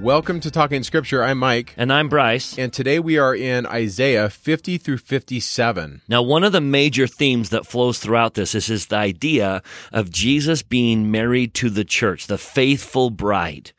[0.00, 1.22] Welcome to Talking Scripture.
[1.22, 1.72] I'm Mike.
[1.76, 2.58] And I'm Bryce.
[2.58, 6.02] And today we are in Isaiah 50 through 57.
[6.08, 9.62] Now, one of the major themes that flows throughout this is, is the idea
[9.92, 13.70] of Jesus being married to the church, the faithful bride.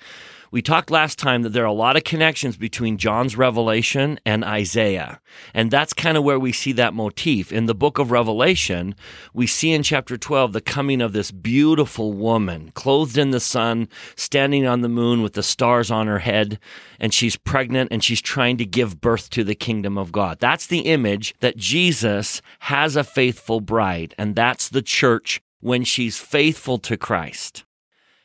[0.55, 4.45] We talked last time that there are a lot of connections between John's revelation and
[4.45, 5.19] Isaiah.
[5.53, 7.51] And that's kind of where we see that motif.
[7.51, 8.95] In the book of Revelation,
[9.33, 13.89] we see in chapter 12 the coming of this beautiful woman, clothed in the sun,
[14.15, 16.57] standing on the moon with the stars on her head,
[17.01, 20.39] and she's pregnant and she's trying to give birth to the kingdom of God.
[20.39, 26.17] That's the image that Jesus has a faithful bride, and that's the church when she's
[26.17, 27.65] faithful to Christ.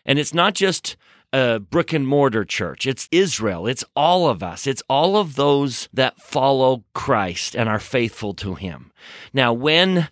[0.06, 0.96] And it's not just
[1.32, 2.86] a brick and mortar church.
[2.86, 3.66] It's Israel.
[3.66, 4.66] It's all of us.
[4.66, 8.92] It's all of those that follow Christ and are faithful to him.
[9.32, 10.08] Now, when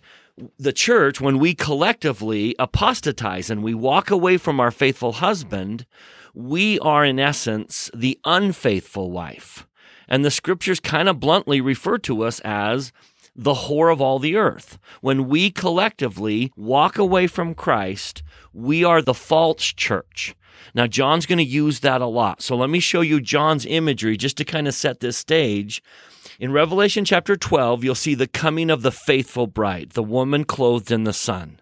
[0.57, 5.85] the church, when we collectively apostatize and we walk away from our faithful husband,
[6.33, 9.67] we are in essence the unfaithful wife.
[10.07, 12.91] And the scriptures kind of bluntly refer to us as
[13.35, 14.77] the whore of all the earth.
[15.01, 20.35] When we collectively walk away from Christ, we are the false church.
[20.73, 22.41] Now, John's going to use that a lot.
[22.41, 25.81] So let me show you John's imagery just to kind of set this stage.
[26.39, 30.91] In Revelation chapter 12, you'll see the coming of the faithful bride, the woman clothed
[30.91, 31.59] in the sun.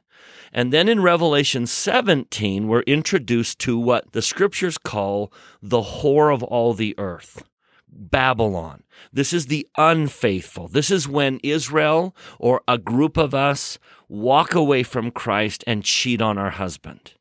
[0.53, 5.31] And then in Revelation 17, we're introduced to what the scriptures call
[5.61, 7.43] the whore of all the earth.
[7.89, 8.83] Babylon.
[9.11, 10.67] This is the unfaithful.
[10.67, 16.21] This is when Israel or a group of us walk away from Christ and cheat
[16.21, 17.13] on our husband.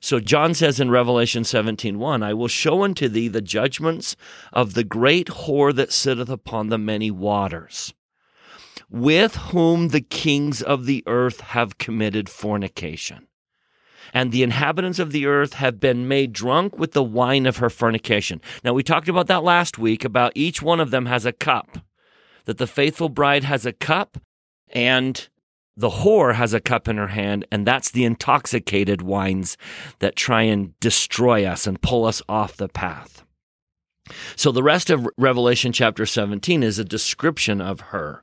[0.00, 4.16] So John says in Revelation 17:1, I will show unto thee the judgments
[4.52, 7.94] of the great whore that sitteth upon the many waters,
[8.90, 13.26] with whom the kings of the earth have committed fornication.
[14.14, 17.68] And the inhabitants of the earth have been made drunk with the wine of her
[17.68, 18.40] fornication.
[18.62, 21.78] Now, we talked about that last week about each one of them has a cup,
[22.44, 24.18] that the faithful bride has a cup,
[24.68, 25.28] and
[25.76, 29.56] the whore has a cup in her hand, and that's the intoxicated wines
[29.98, 33.24] that try and destroy us and pull us off the path.
[34.36, 38.22] So the rest of Revelation chapter 17 is a description of her.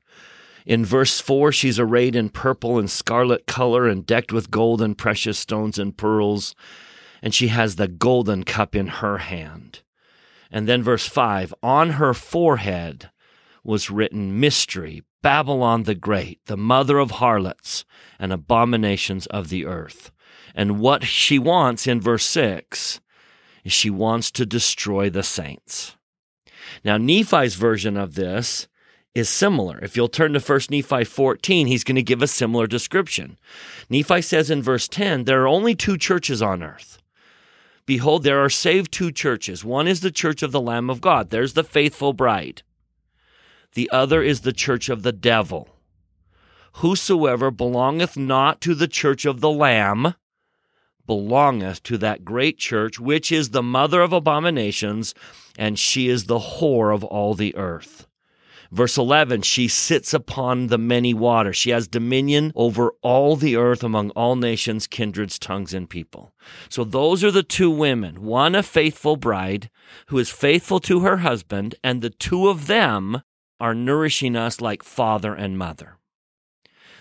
[0.65, 4.97] In verse 4, she's arrayed in purple and scarlet color and decked with gold and
[4.97, 6.55] precious stones and pearls,
[7.21, 9.81] and she has the golden cup in her hand.
[10.49, 13.09] And then verse 5, on her forehead
[13.63, 17.85] was written mystery, Babylon the Great, the mother of harlots
[18.19, 20.11] and abominations of the earth.
[20.53, 22.99] And what she wants in verse 6
[23.63, 25.95] is she wants to destroy the saints.
[26.83, 28.67] Now, Nephi's version of this
[29.15, 29.79] is similar.
[29.79, 33.39] If you'll turn to 1 Nephi 14, he's going to give a similar description.
[33.89, 36.99] Nephi says in verse 10 there are only two churches on earth.
[37.85, 39.63] Behold, there are saved two churches.
[39.63, 42.63] One is the church of the Lamb of God, there's the faithful bride.
[43.73, 45.69] The other is the church of the devil.
[46.77, 50.15] Whosoever belongeth not to the church of the Lamb
[51.05, 55.13] belongeth to that great church, which is the mother of abominations,
[55.57, 58.07] and she is the whore of all the earth.
[58.71, 61.55] Verse 11, she sits upon the many waters.
[61.55, 66.33] She has dominion over all the earth among all nations, kindreds, tongues, and people.
[66.69, 68.23] So those are the two women.
[68.23, 69.69] One, a faithful bride
[70.07, 73.21] who is faithful to her husband, and the two of them
[73.63, 75.95] are nourishing us like father and mother.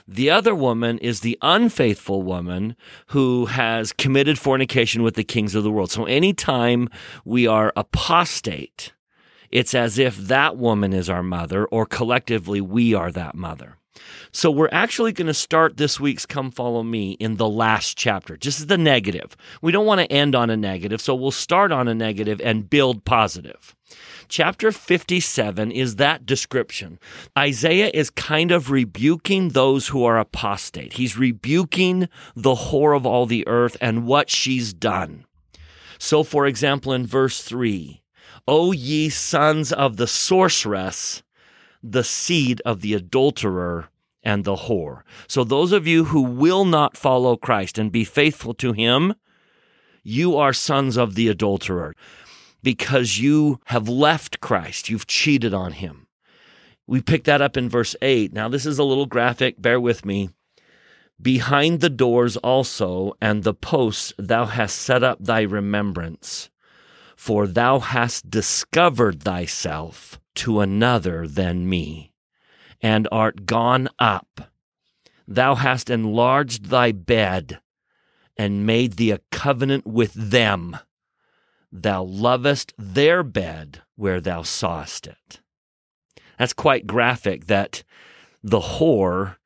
[0.06, 2.76] The other woman is the unfaithful woman
[3.08, 5.90] who has committed fornication with the kings of the world.
[5.90, 6.88] So anytime
[7.24, 8.92] we are apostate,
[9.50, 13.78] it's as if that woman is our mother or collectively we are that mother.
[14.32, 18.36] So we're actually going to start this week's Come Follow Me in the last chapter,
[18.36, 19.36] just the negative.
[19.60, 22.70] We don't want to end on a negative, so we'll start on a negative and
[22.70, 23.76] build positive.
[24.28, 26.98] Chapter 57 is that description.
[27.36, 30.94] Isaiah is kind of rebuking those who are apostate.
[30.94, 35.26] He's rebuking the whore of all the earth and what she's done.
[35.98, 38.02] So, for example, in verse 3,
[38.48, 41.22] O ye sons of the sorceress,
[41.82, 43.88] the seed of the adulterer
[44.22, 45.02] and the whore.
[45.26, 49.14] So, those of you who will not follow Christ and be faithful to him,
[50.02, 51.94] you are sons of the adulterer
[52.62, 54.88] because you have left Christ.
[54.88, 56.06] You've cheated on him.
[56.86, 58.32] We pick that up in verse 8.
[58.32, 59.60] Now, this is a little graphic.
[59.60, 60.30] Bear with me.
[61.20, 66.50] Behind the doors also and the posts thou hast set up thy remembrance,
[67.16, 72.11] for thou hast discovered thyself to another than me,
[72.82, 74.52] and art gone up.
[75.26, 77.60] Thou hast enlarged thy bed
[78.36, 80.76] and made thee a covenant with them.
[81.70, 85.40] Thou lovest their bed where thou sawest it.
[86.38, 87.84] That's quite graphic that
[88.42, 89.36] the whore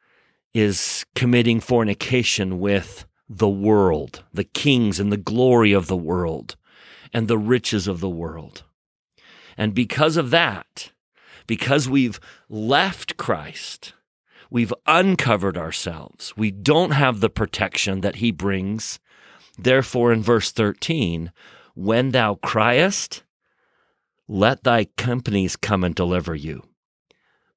[0.55, 6.57] is committing fornication with the world, the kings and the glory of the world,
[7.13, 8.63] and the riches of the world.
[9.59, 10.93] And because of that,
[11.47, 13.95] because we've left Christ,
[14.51, 16.37] we've uncovered ourselves.
[16.37, 18.99] We don't have the protection that he brings.
[19.59, 21.33] Therefore, in verse 13,
[21.75, 23.23] when thou criest,
[24.29, 26.63] let thy companies come and deliver you.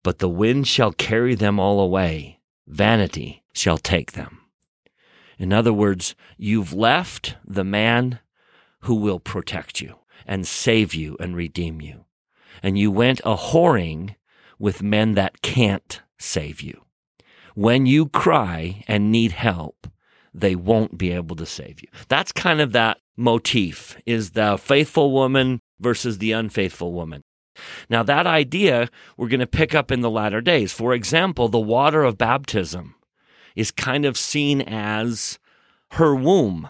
[0.03, 4.41] But the wind shall carry them all away, vanity shall take them.
[5.37, 8.19] In other words, you've left the man
[8.81, 9.95] who will protect you
[10.25, 12.05] and save you and redeem you.
[12.61, 14.15] And you went a whoring
[14.57, 16.83] with men that can't save you.
[17.55, 19.87] When you cry and need help,
[20.33, 21.87] they won't be able to save you.
[22.07, 27.23] That's kind of that motif is the faithful woman versus the unfaithful woman.
[27.89, 30.71] Now, that idea we're going to pick up in the latter days.
[30.71, 32.95] For example, the water of baptism
[33.55, 35.39] is kind of seen as
[35.93, 36.69] her womb,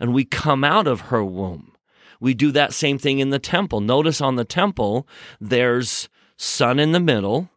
[0.00, 1.73] and we come out of her womb.
[2.24, 3.82] We do that same thing in the temple.
[3.82, 5.06] Notice on the temple,
[5.42, 7.50] there's sun in the middle,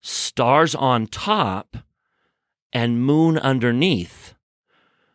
[0.00, 1.78] stars on top,
[2.72, 4.34] and moon underneath.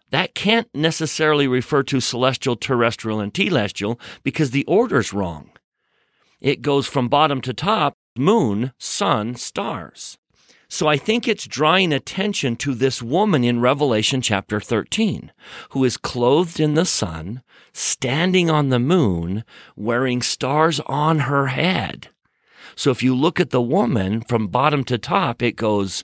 [0.10, 5.52] That can't necessarily refer to celestial, terrestrial, and telestial because the order's wrong.
[6.42, 10.18] It goes from bottom to top moon, sun, stars.
[10.74, 15.32] So I think it's drawing attention to this woman in Revelation chapter 13
[15.70, 17.44] who is clothed in the sun,
[17.74, 19.44] standing on the moon,
[19.76, 22.08] wearing stars on her head.
[22.76, 26.02] So if you look at the woman from bottom to top, it goes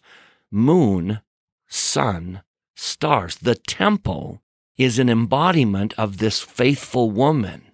[0.51, 1.21] moon,
[1.67, 2.43] sun,
[2.75, 3.37] stars.
[3.37, 4.39] The temple
[4.77, 7.68] is an embodiment of this faithful woman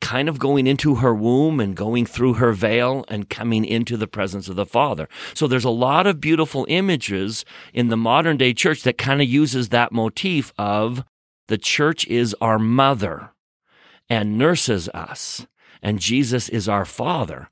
[0.00, 4.06] kind of going into her womb and going through her veil and coming into the
[4.06, 5.08] presence of the Father.
[5.34, 9.28] So there's a lot of beautiful images in the modern day church that kind of
[9.28, 11.04] uses that motif of
[11.48, 13.32] the church is our mother
[14.08, 15.46] and nurses us
[15.82, 17.48] and Jesus is our father.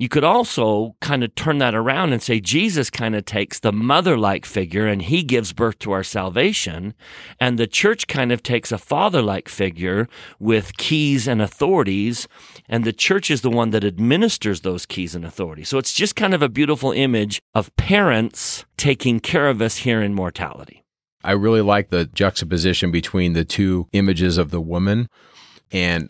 [0.00, 3.70] You could also kind of turn that around and say Jesus kind of takes the
[3.70, 6.94] mother like figure and he gives birth to our salvation.
[7.38, 10.08] And the church kind of takes a father like figure
[10.38, 12.28] with keys and authorities.
[12.66, 15.68] And the church is the one that administers those keys and authorities.
[15.68, 20.00] So it's just kind of a beautiful image of parents taking care of us here
[20.00, 20.82] in mortality.
[21.22, 25.08] I really like the juxtaposition between the two images of the woman.
[25.70, 26.08] And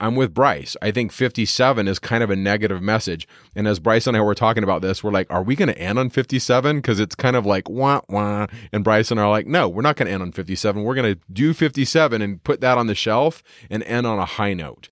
[0.00, 0.76] I'm with Bryce.
[0.80, 3.28] I think 57 is kind of a negative message.
[3.54, 5.78] And as Bryce and I were talking about this, we're like, are we going to
[5.78, 6.76] end on 57?
[6.76, 8.46] Because it's kind of like wah wah.
[8.72, 10.82] And Bryce and I are like, no, we're not going to end on 57.
[10.82, 14.24] We're going to do 57 and put that on the shelf and end on a
[14.24, 14.88] high note.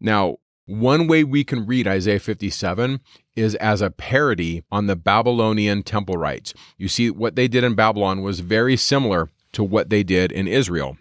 [0.00, 3.00] Now, one way we can read Isaiah 57
[3.36, 6.54] is as a parody on the Babylonian temple rites.
[6.78, 10.48] You see, what they did in Babylon was very similar to what they did in
[10.48, 10.96] Israel.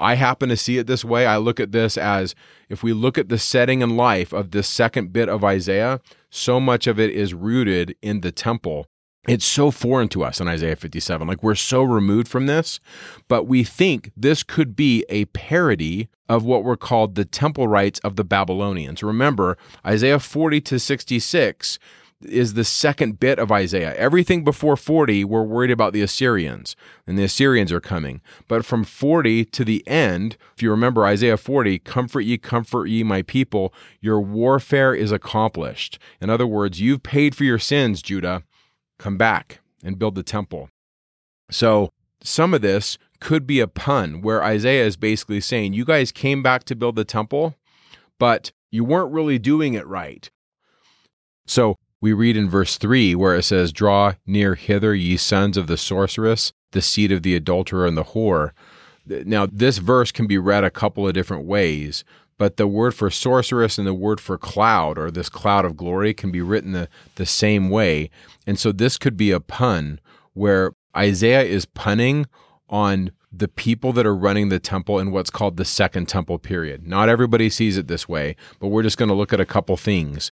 [0.00, 1.26] I happen to see it this way.
[1.26, 2.34] I look at this as
[2.68, 6.00] if we look at the setting and life of this second bit of Isaiah,
[6.30, 8.86] so much of it is rooted in the temple.
[9.26, 11.26] It's so foreign to us in Isaiah 57.
[11.26, 12.80] Like we're so removed from this,
[13.28, 17.98] but we think this could be a parody of what were called the temple rites
[18.00, 19.02] of the Babylonians.
[19.02, 21.78] Remember, Isaiah 40 to 66
[22.22, 23.94] is the second bit of Isaiah.
[23.94, 26.74] Everything before 40, we're worried about the Assyrians,
[27.06, 28.20] and the Assyrians are coming.
[28.48, 33.02] But from 40 to the end, if you remember Isaiah 40, comfort ye, comfort ye,
[33.02, 35.98] my people, your warfare is accomplished.
[36.20, 38.42] In other words, you've paid for your sins, Judah.
[38.98, 40.70] Come back and build the temple.
[41.50, 46.12] So some of this could be a pun where Isaiah is basically saying, You guys
[46.12, 47.54] came back to build the temple,
[48.18, 50.28] but you weren't really doing it right.
[51.46, 55.66] So we read in verse 3 where it says, Draw near hither, ye sons of
[55.66, 58.52] the sorceress, the seed of the adulterer and the whore.
[59.06, 62.04] Now, this verse can be read a couple of different ways,
[62.36, 66.12] but the word for sorceress and the word for cloud, or this cloud of glory,
[66.14, 68.10] can be written the, the same way.
[68.46, 69.98] And so this could be a pun
[70.34, 72.26] where Isaiah is punning
[72.68, 76.86] on the people that are running the temple in what's called the second temple period.
[76.86, 79.76] Not everybody sees it this way, but we're just going to look at a couple
[79.76, 80.32] things.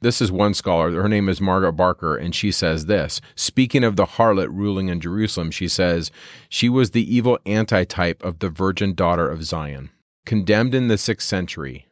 [0.00, 0.92] This is one scholar.
[0.92, 3.20] Her name is Margaret Barker, and she says this.
[3.34, 6.12] Speaking of the harlot ruling in Jerusalem, she says,
[6.48, 9.90] She was the evil antitype of the virgin daughter of Zion,
[10.24, 11.86] condemned in the sixth century.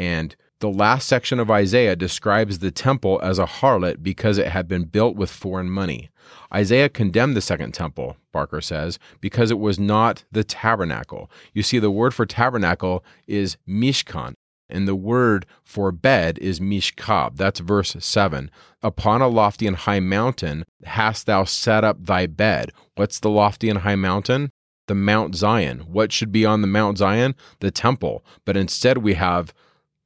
[0.00, 4.66] And the last section of Isaiah describes the temple as a harlot because it had
[4.66, 6.10] been built with foreign money.
[6.52, 11.30] Isaiah condemned the second temple, Barker says, because it was not the tabernacle.
[11.52, 14.34] You see, the word for tabernacle is mishkan,
[14.68, 17.36] and the word for bed is mishkab.
[17.36, 18.50] That's verse 7.
[18.82, 22.70] Upon a lofty and high mountain hast thou set up thy bed.
[22.94, 24.50] What's the lofty and high mountain?
[24.86, 25.80] The Mount Zion.
[25.80, 27.34] What should be on the Mount Zion?
[27.60, 28.24] The temple.
[28.44, 29.52] But instead we have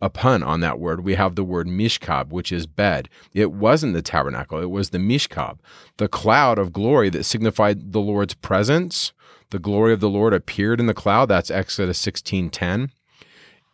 [0.01, 3.09] a pun on that word, we have the word mishkab, which is bed.
[3.33, 5.61] It wasn't the tabernacle, it was the mishkab,
[5.99, 9.13] the cloud of glory that signified the Lord's presence.
[9.51, 11.27] The glory of the Lord appeared in the cloud.
[11.27, 12.91] That's Exodus 16:10.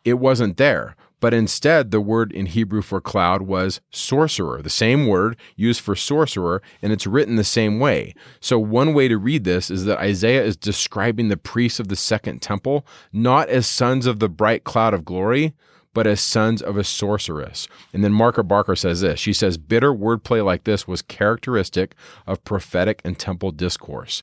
[0.05, 5.07] It wasn't there, but instead the word in Hebrew for cloud was sorcerer, the same
[5.07, 8.15] word used for sorcerer, and it's written the same way.
[8.41, 11.97] So one way to read this is that Isaiah is describing the priests of the
[11.97, 15.55] second temple not as sons of the bright cloud of glory,
[15.95, 17.67] but as sons of a sorceress.
[17.93, 19.19] And then Margaret Barker says this.
[19.19, 21.95] She says, bitter wordplay like this was characteristic
[22.27, 24.23] of prophetic and temple discourse.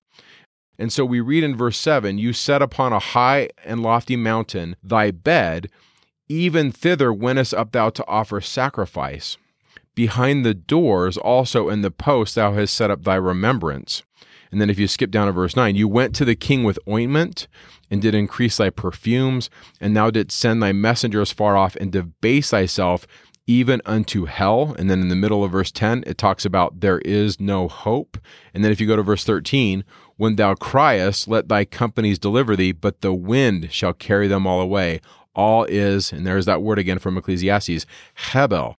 [0.78, 4.76] And so we read in verse 7 You set upon a high and lofty mountain
[4.84, 5.70] thy bed,
[6.28, 9.38] even thither wentest up thou to offer sacrifice.
[9.94, 14.04] Behind the doors also in the posts thou hast set up thy remembrance.
[14.52, 16.80] And then if you skip down to verse 9, you went to the king with
[16.88, 17.48] ointment
[17.90, 22.52] and did increase thy perfumes, and thou didst send thy messengers far off and debase
[22.52, 23.06] thyself
[23.48, 24.76] even unto hell.
[24.78, 28.18] And then in the middle of verse 10, it talks about there is no hope.
[28.54, 29.84] And then if you go to verse 13,
[30.18, 34.62] when thou criest, let thy companies deliver thee, but the wind shall carry them all
[34.62, 35.02] away.
[35.34, 38.78] All is, and there's that word again from Ecclesiastes, Hebel.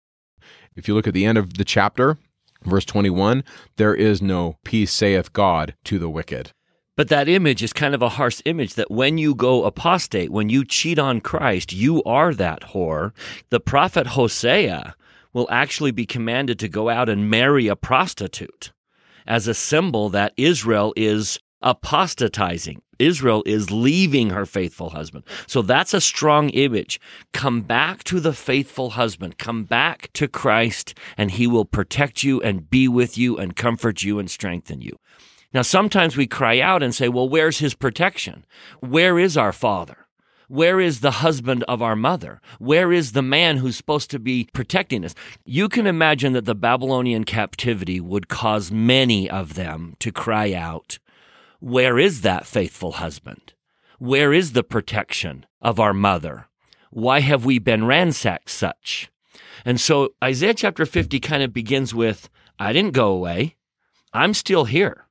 [0.75, 2.19] If you look at the end of the chapter,
[2.66, 3.45] Verse 21
[3.76, 6.52] There is no peace, saith God, to the wicked.
[6.97, 10.49] But that image is kind of a harsh image that when you go apostate, when
[10.49, 13.12] you cheat on Christ, you are that whore.
[13.50, 14.97] The prophet Hosea
[15.35, 18.73] will actually be commanded to go out and marry a prostitute
[19.26, 22.80] as a symbol that Israel is apostatizing.
[22.99, 25.25] Israel is leaving her faithful husband.
[25.47, 27.00] So that's a strong image.
[27.33, 29.38] Come back to the faithful husband.
[29.38, 34.02] Come back to Christ and he will protect you and be with you and comfort
[34.02, 34.97] you and strengthen you.
[35.52, 38.45] Now, sometimes we cry out and say, well, where's his protection?
[38.80, 40.06] Where is our father?
[40.49, 42.41] Where is the husband of our mother?
[42.59, 45.15] Where is the man who's supposed to be protecting us?
[45.45, 50.99] You can imagine that the Babylonian captivity would cause many of them to cry out,
[51.59, 53.55] where is that faithful husband?
[53.99, 56.47] Where is the protection of our mother?
[56.91, 59.11] Why have we been ransacked such?
[59.65, 63.57] And so Isaiah chapter 50 kind of begins with, I didn't go away.
[64.12, 65.06] I'm still here.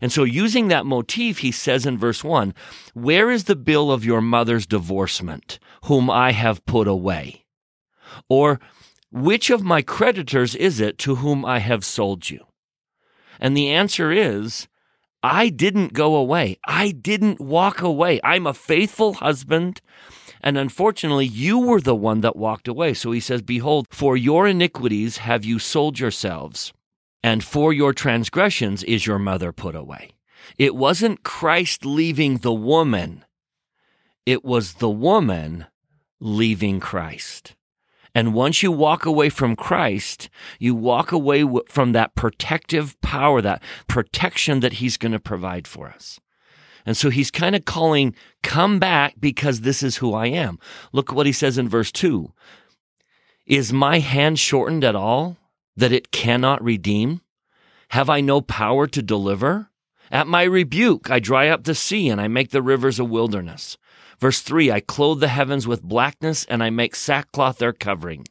[0.00, 2.54] And so using that motif, he says in verse 1,
[2.94, 7.44] Where is the bill of your mother's divorcement, whom I have put away?
[8.28, 8.60] Or,
[9.12, 12.46] which of my creditors is it to whom I have sold you?
[13.40, 14.68] And the answer is,
[15.22, 16.58] I didn't go away.
[16.66, 18.20] I didn't walk away.
[18.24, 19.80] I'm a faithful husband.
[20.42, 22.94] And unfortunately, you were the one that walked away.
[22.94, 26.72] So he says, Behold, for your iniquities have you sold yourselves,
[27.22, 30.12] and for your transgressions is your mother put away.
[30.58, 33.24] It wasn't Christ leaving the woman,
[34.26, 35.66] it was the woman
[36.20, 37.54] leaving Christ.
[38.14, 43.62] And once you walk away from Christ, you walk away from that protective power, that
[43.86, 46.18] protection that He's going to provide for us.
[46.84, 50.58] And so He's kind of calling, come back because this is who I am.
[50.92, 52.32] Look what He says in verse 2
[53.46, 55.36] Is my hand shortened at all
[55.80, 57.20] that it cannot redeem?
[57.88, 59.70] Have I no power to deliver?
[60.10, 63.76] At my rebuke, I dry up the sea and I make the rivers a wilderness.
[64.18, 68.26] Verse 3 I clothe the heavens with blackness, and I make sackcloth their covering.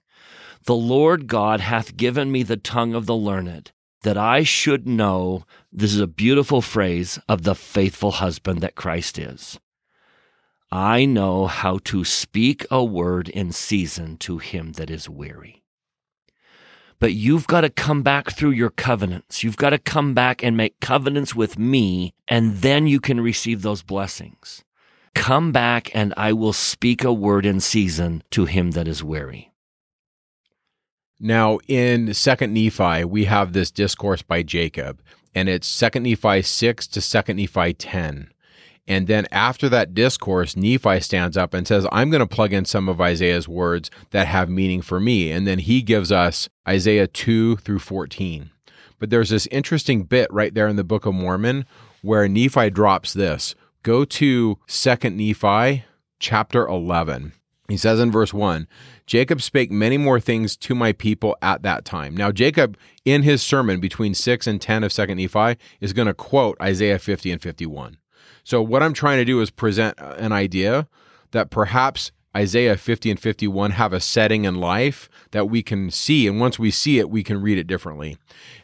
[0.65, 3.72] The Lord God hath given me the tongue of the learned,
[4.03, 9.18] that I should know this is a beautiful phrase of the faithful husband that Christ
[9.18, 9.60] is.
[10.72, 15.59] I know how to speak a word in season to him that is weary.
[17.00, 19.44] But you've got to come back through your covenants.
[19.44, 23.62] You've got to come back and make covenants with me, and then you can receive
[23.62, 24.63] those blessings.
[25.15, 29.51] Come back and I will speak a word in season to him that is weary.
[31.20, 35.01] Now, in Second Nephi, we have this discourse by Jacob,
[35.36, 38.29] and it's Second Nephi 6 to Second Nephi 10.
[38.89, 42.65] And then after that discourse, Nephi stands up and says, I'm going to plug in
[42.65, 45.31] some of Isaiah's words that have meaning for me.
[45.31, 48.50] And then he gives us Isaiah 2 through 14.
[48.98, 51.65] But there's this interesting bit right there in the Book of Mormon
[52.01, 53.53] where Nephi drops this.
[53.84, 55.86] Go to 2nd Nephi
[56.19, 57.34] chapter 11.
[57.69, 58.67] He says in verse 1
[59.05, 62.17] Jacob spake many more things to my people at that time.
[62.17, 66.13] Now, Jacob, in his sermon between 6 and 10 of 2nd Nephi, is going to
[66.15, 67.98] quote Isaiah 50 and 51.
[68.43, 70.88] So, what I'm trying to do is present an idea
[71.31, 76.27] that perhaps Isaiah 50 and 51 have a setting in life that we can see.
[76.27, 78.17] And once we see it, we can read it differently.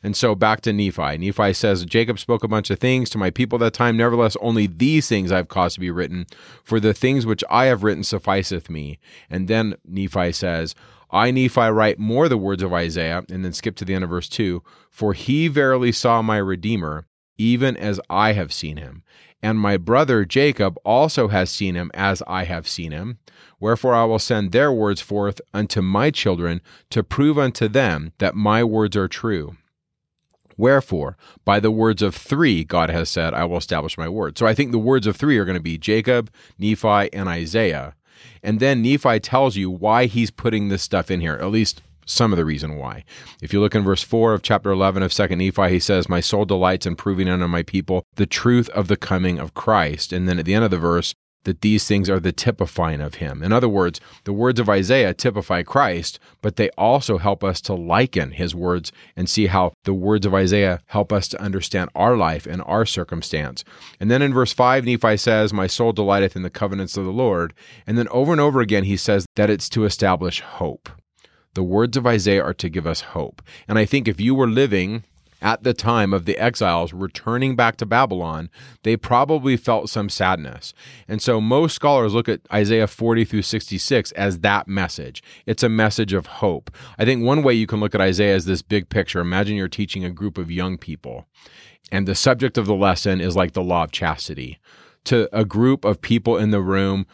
[0.03, 1.17] And so back to Nephi.
[1.17, 3.97] Nephi says, Jacob spoke a bunch of things to my people that time.
[3.97, 6.27] Nevertheless, only these things I've caused to be written,
[6.63, 8.99] for the things which I have written sufficeth me.
[9.31, 10.75] And then Nephi says,
[11.09, 14.09] I, Nephi, write more the words of Isaiah, and then skip to the end of
[14.09, 19.03] verse 2 For he verily saw my Redeemer, even as I have seen him.
[19.41, 23.19] And my brother Jacob also has seen him as I have seen him.
[23.59, 28.35] Wherefore I will send their words forth unto my children to prove unto them that
[28.35, 29.55] my words are true.
[30.57, 34.37] Wherefore, by the words of three, God has said, I will establish my word.
[34.37, 37.93] So I think the words of three are going to be Jacob, Nephi, and Isaiah.
[38.41, 42.31] And then Nephi tells you why he's putting this stuff in here, at least some
[42.31, 43.03] of the reason why.
[43.41, 46.21] If you look in verse 4 of chapter 11 of 2nd Nephi, he says, My
[46.21, 50.13] soul delights in proving unto my people the truth of the coming of Christ.
[50.13, 51.13] And then at the end of the verse,
[51.45, 53.41] that these things are the typifying of him.
[53.41, 57.73] In other words, the words of Isaiah typify Christ, but they also help us to
[57.73, 62.17] liken his words and see how the words of Isaiah help us to understand our
[62.17, 63.63] life and our circumstance.
[63.99, 67.11] And then in verse 5, Nephi says, My soul delighteth in the covenants of the
[67.11, 67.53] Lord.
[67.87, 70.89] And then over and over again, he says that it's to establish hope.
[71.55, 73.41] The words of Isaiah are to give us hope.
[73.67, 75.03] And I think if you were living
[75.41, 78.49] at the time of the exiles returning back to Babylon,
[78.83, 80.73] they probably felt some sadness.
[81.07, 85.23] And so most scholars look at Isaiah 40 through 66 as that message.
[85.45, 86.71] It's a message of hope.
[86.97, 89.19] I think one way you can look at Isaiah is this big picture.
[89.19, 91.25] Imagine you're teaching a group of young people,
[91.91, 94.59] and the subject of the lesson is like the law of chastity.
[95.05, 97.05] To a group of people in the room,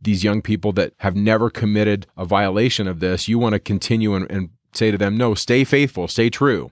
[0.00, 4.14] these young people that have never committed a violation of this, you want to continue
[4.14, 6.70] and, and say to them, no, stay faithful, stay true.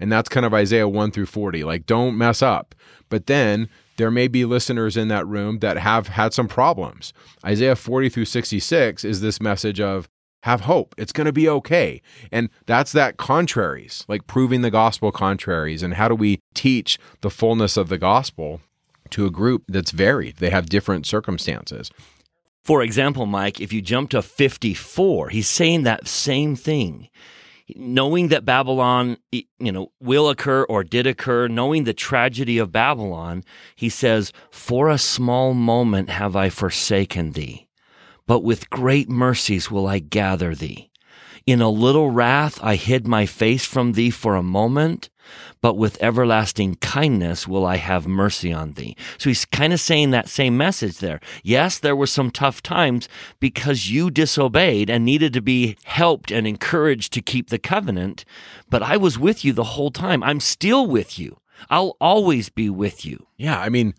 [0.00, 1.64] And that's kind of Isaiah 1 through 40.
[1.64, 2.74] Like, don't mess up.
[3.08, 7.12] But then there may be listeners in that room that have had some problems.
[7.44, 10.08] Isaiah 40 through 66 is this message of
[10.42, 10.94] have hope.
[10.98, 12.02] It's going to be okay.
[12.30, 15.82] And that's that contraries, like proving the gospel contraries.
[15.82, 18.60] And how do we teach the fullness of the gospel
[19.10, 20.36] to a group that's varied?
[20.36, 21.90] They have different circumstances.
[22.64, 27.10] For example, Mike, if you jump to 54, he's saying that same thing.
[27.76, 33.42] Knowing that Babylon, you know, will occur or did occur, knowing the tragedy of Babylon,
[33.74, 37.68] he says, For a small moment have I forsaken thee,
[38.26, 40.90] but with great mercies will I gather thee.
[41.46, 45.10] In a little wrath I hid my face from thee for a moment,
[45.60, 48.96] but with everlasting kindness will I have mercy on thee.
[49.18, 51.20] So he's kind of saying that same message there.
[51.42, 53.08] Yes, there were some tough times
[53.40, 58.24] because you disobeyed and needed to be helped and encouraged to keep the covenant,
[58.70, 60.22] but I was with you the whole time.
[60.22, 61.38] I'm still with you.
[61.70, 63.26] I'll always be with you.
[63.36, 63.94] Yeah, I mean,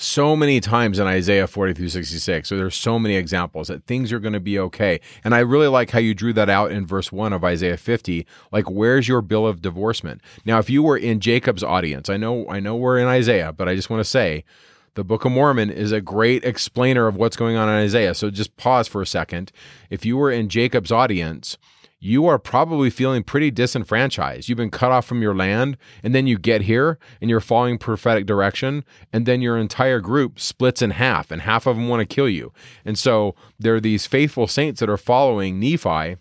[0.00, 2.48] so many times in Isaiah 40 through 66.
[2.48, 5.00] So there's so many examples that things are going to be okay.
[5.24, 8.26] And I really like how you drew that out in verse 1 of Isaiah 50.
[8.50, 10.22] Like where's your bill of divorcement?
[10.46, 13.68] Now if you were in Jacob's audience, I know I know we're in Isaiah, but
[13.68, 14.44] I just want to say
[14.94, 18.14] the Book of Mormon is a great explainer of what's going on in Isaiah.
[18.14, 19.52] So just pause for a second.
[19.90, 21.58] If you were in Jacob's audience,
[22.00, 24.48] you are probably feeling pretty disenfranchised.
[24.48, 27.76] You've been cut off from your land, and then you get here and you're following
[27.76, 32.00] prophetic direction, and then your entire group splits in half, and half of them want
[32.00, 32.52] to kill you.
[32.86, 36.16] And so there are these faithful saints that are following Nephi.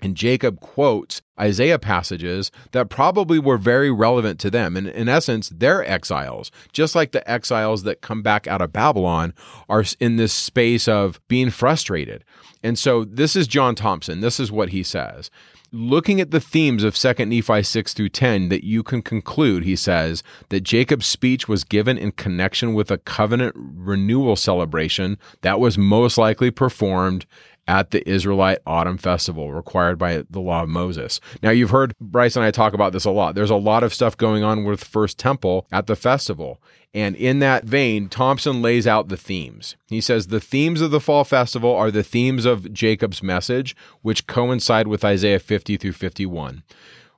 [0.00, 4.76] And Jacob quotes Isaiah passages that probably were very relevant to them.
[4.76, 9.34] And in essence, they're exiles, just like the exiles that come back out of Babylon
[9.68, 12.24] are in this space of being frustrated.
[12.62, 14.20] And so this is John Thompson.
[14.20, 15.30] This is what he says.
[15.70, 19.76] Looking at the themes of 2nd Nephi 6 through 10, that you can conclude, he
[19.76, 25.76] says, that Jacob's speech was given in connection with a covenant renewal celebration that was
[25.76, 27.26] most likely performed
[27.68, 31.20] at the Israelite Autumn Festival required by the law of Moses.
[31.42, 33.34] Now, you've heard Bryce and I talk about this a lot.
[33.34, 36.60] There's a lot of stuff going on with First Temple at the festival.
[36.94, 39.76] And in that vein, Thompson lays out the themes.
[39.88, 44.26] He says the themes of the fall festival are the themes of Jacob's message, which
[44.26, 46.62] coincide with Isaiah 50 through 51.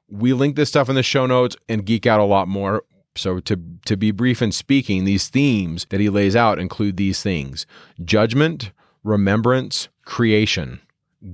[0.08, 2.82] We link this stuff in the show notes and geek out a lot more
[3.14, 7.22] So, to, to be brief in speaking, these themes that he lays out include these
[7.22, 7.66] things
[8.04, 8.72] judgment,
[9.04, 10.80] remembrance, creation,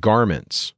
[0.00, 0.74] garments,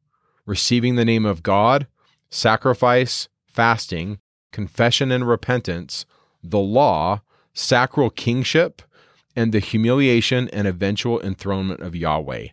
[0.46, 1.88] receiving the name of God,
[2.30, 4.20] sacrifice, fasting,
[4.52, 6.06] confession and repentance,
[6.40, 7.20] the law,
[7.52, 8.82] sacral kingship,
[9.34, 12.46] and the humiliation and eventual enthronement of Yahweh.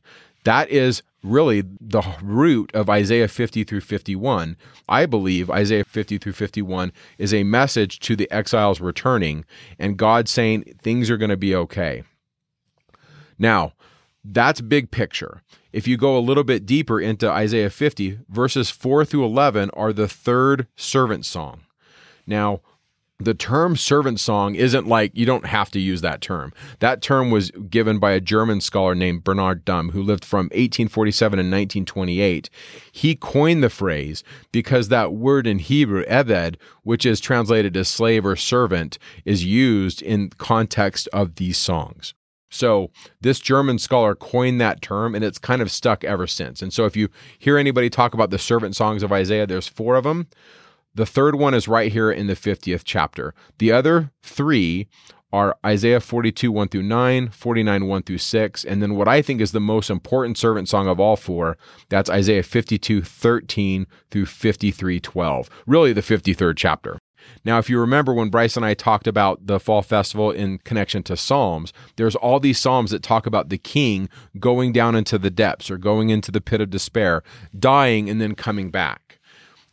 [0.45, 4.58] That is really the root of Isaiah 50 through 51.
[4.89, 9.45] I believe Isaiah 50 through 51 is a message to the exiles returning
[9.77, 12.01] and God saying things are going to be okay.
[13.38, 13.73] Now,
[14.27, 15.41] that's big picture.
[15.71, 19.93] If you go a little bit deeper into Isaiah 50, verses 4 through 11 are
[19.93, 21.61] the third servant song.
[22.25, 22.61] Now,
[23.17, 26.51] the term servant song isn't like you don't have to use that term.
[26.79, 31.39] That term was given by a German scholar named Bernhard Duhm, who lived from 1847
[31.39, 32.49] and 1928.
[32.91, 38.25] He coined the phrase because that word in Hebrew, eved, which is translated as slave
[38.25, 42.13] or servant, is used in context of these songs.
[42.49, 46.62] So this German scholar coined that term and it's kind of stuck ever since.
[46.62, 49.95] And so if you hear anybody talk about the servant songs of Isaiah, there's four
[49.95, 50.27] of them.
[50.93, 53.34] The third one is right here in the 50th chapter.
[53.58, 54.88] The other three
[55.34, 59.41] are Isaiah 42, 1 through 9, 49, 1 through 6, and then what I think
[59.41, 61.58] is the most important servant song of all four,
[61.89, 65.49] that's Isaiah 52, 13 through 53, 12.
[65.67, 66.97] Really the 53rd chapter.
[67.43, 71.03] Now, if you remember when Bryce and I talked about the fall festival in connection
[71.03, 74.09] to Psalms, there's all these Psalms that talk about the king
[74.39, 77.23] going down into the depths or going into the pit of despair,
[77.57, 79.19] dying, and then coming back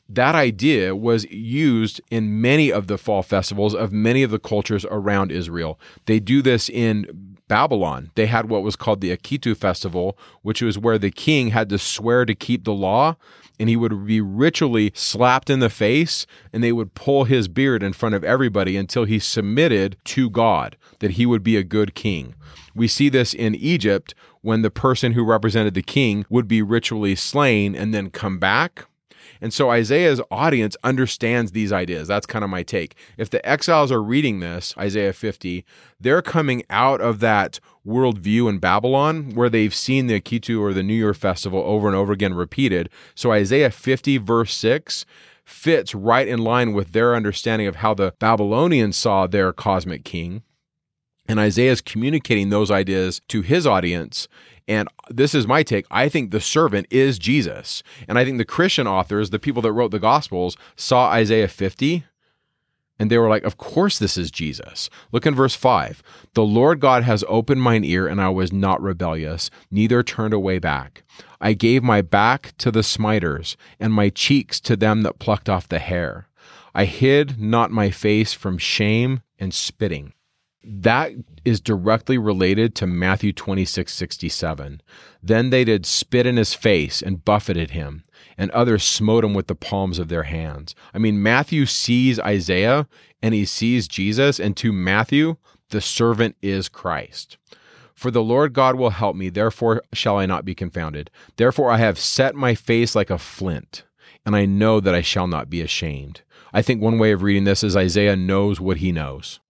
[0.09, 4.85] that idea was used in many of the fall festivals of many of the cultures
[4.91, 5.81] around Israel.
[6.05, 8.11] They do this in Babylon.
[8.15, 11.79] They had what was called the Akitu festival, which was where the king had to
[11.79, 13.17] swear to keep the law
[13.63, 17.81] and he would be ritually slapped in the face and they would pull his beard
[17.81, 21.95] in front of everybody until he submitted to God that he would be a good
[21.95, 22.35] king.
[22.75, 27.15] We see this in Egypt when the person who represented the king would be ritually
[27.15, 28.87] slain and then come back
[29.43, 32.07] and so Isaiah's audience understands these ideas.
[32.07, 32.95] That's kind of my take.
[33.19, 35.65] If the exiles are reading this, Isaiah 50,
[36.01, 40.85] they're coming out of that worldview in Babylon where they've seen the Akitu or the
[40.85, 42.89] New Year festival over and over again repeated.
[43.17, 45.05] So Isaiah 50, verse 6,
[45.45, 50.43] fits right in line with their understanding of how the Babylonians saw their cosmic king.
[51.27, 54.29] And Isaiah is communicating those ideas to his audience
[54.73, 55.87] and this is my take.
[55.91, 57.83] I think the servant is Jesus.
[58.09, 62.05] And I think the Christian authors, the people that wrote the Gospels, saw Isaiah 50
[62.99, 64.89] and they were like, Of course, this is Jesus.
[65.11, 66.03] Look in verse 5.
[66.35, 70.59] The Lord God has opened mine ear, and I was not rebellious, neither turned away
[70.59, 71.03] back.
[71.41, 75.69] I gave my back to the smiters, and my cheeks to them that plucked off
[75.69, 76.29] the hair.
[76.75, 80.13] I hid not my face from shame and spitting
[80.65, 81.13] that
[81.45, 84.81] is directly related to Matthew 26, 67.
[85.23, 88.05] Then they did spit in his face and buffeted him,
[88.39, 90.75] and others smote him with the palms of their hands.
[90.95, 92.87] I mean, Matthew sees Isaiah
[93.23, 95.37] and he sees Jesus, and to Matthew,
[95.71, 97.39] the servant is Christ.
[97.95, 101.11] For the Lord God will help me, therefore shall I not be confounded.
[101.37, 103.85] Therefore I have set my face like a flint,
[104.27, 106.23] and I know that I shall not be ashamed.
[106.53, 109.41] I think one way of reading this is Isaiah knows what he knows.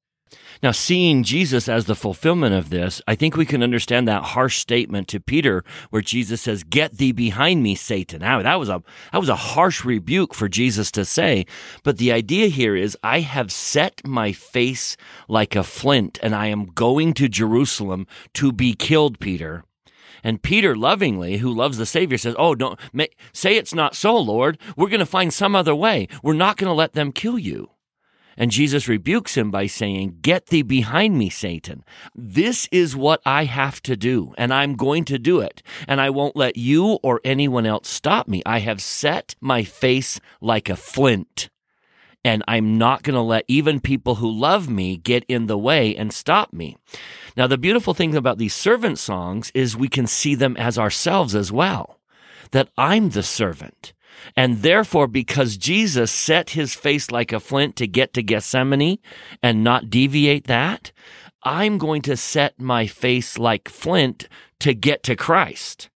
[0.62, 4.58] Now, seeing Jesus as the fulfillment of this, I think we can understand that harsh
[4.58, 8.82] statement to Peter where Jesus says, "Get thee behind me, Satan." Now, that was a
[9.12, 11.46] that was a harsh rebuke for Jesus to say,
[11.82, 14.96] but the idea here is I have set my face
[15.28, 19.64] like a flint and I am going to Jerusalem to be killed, Peter.
[20.24, 22.78] And Peter, lovingly, who loves the Savior, says, Oh, don't
[23.32, 24.58] say it's not so, Lord.
[24.76, 26.06] We're going to find some other way.
[26.22, 27.71] We're not going to let them kill you.
[28.36, 31.84] And Jesus rebukes him by saying, Get thee behind me, Satan.
[32.14, 35.62] This is what I have to do, and I'm going to do it.
[35.86, 38.42] And I won't let you or anyone else stop me.
[38.46, 41.48] I have set my face like a flint.
[42.24, 45.96] And I'm not going to let even people who love me get in the way
[45.96, 46.76] and stop me.
[47.36, 51.34] Now, the beautiful thing about these servant songs is we can see them as ourselves
[51.34, 51.98] as well.
[52.52, 53.92] That I'm the servant.
[54.36, 58.98] And therefore, because Jesus set his face like a flint to get to Gethsemane
[59.42, 60.92] and not deviate that,
[61.42, 64.28] I'm going to set my face like flint
[64.60, 65.88] to get to Christ.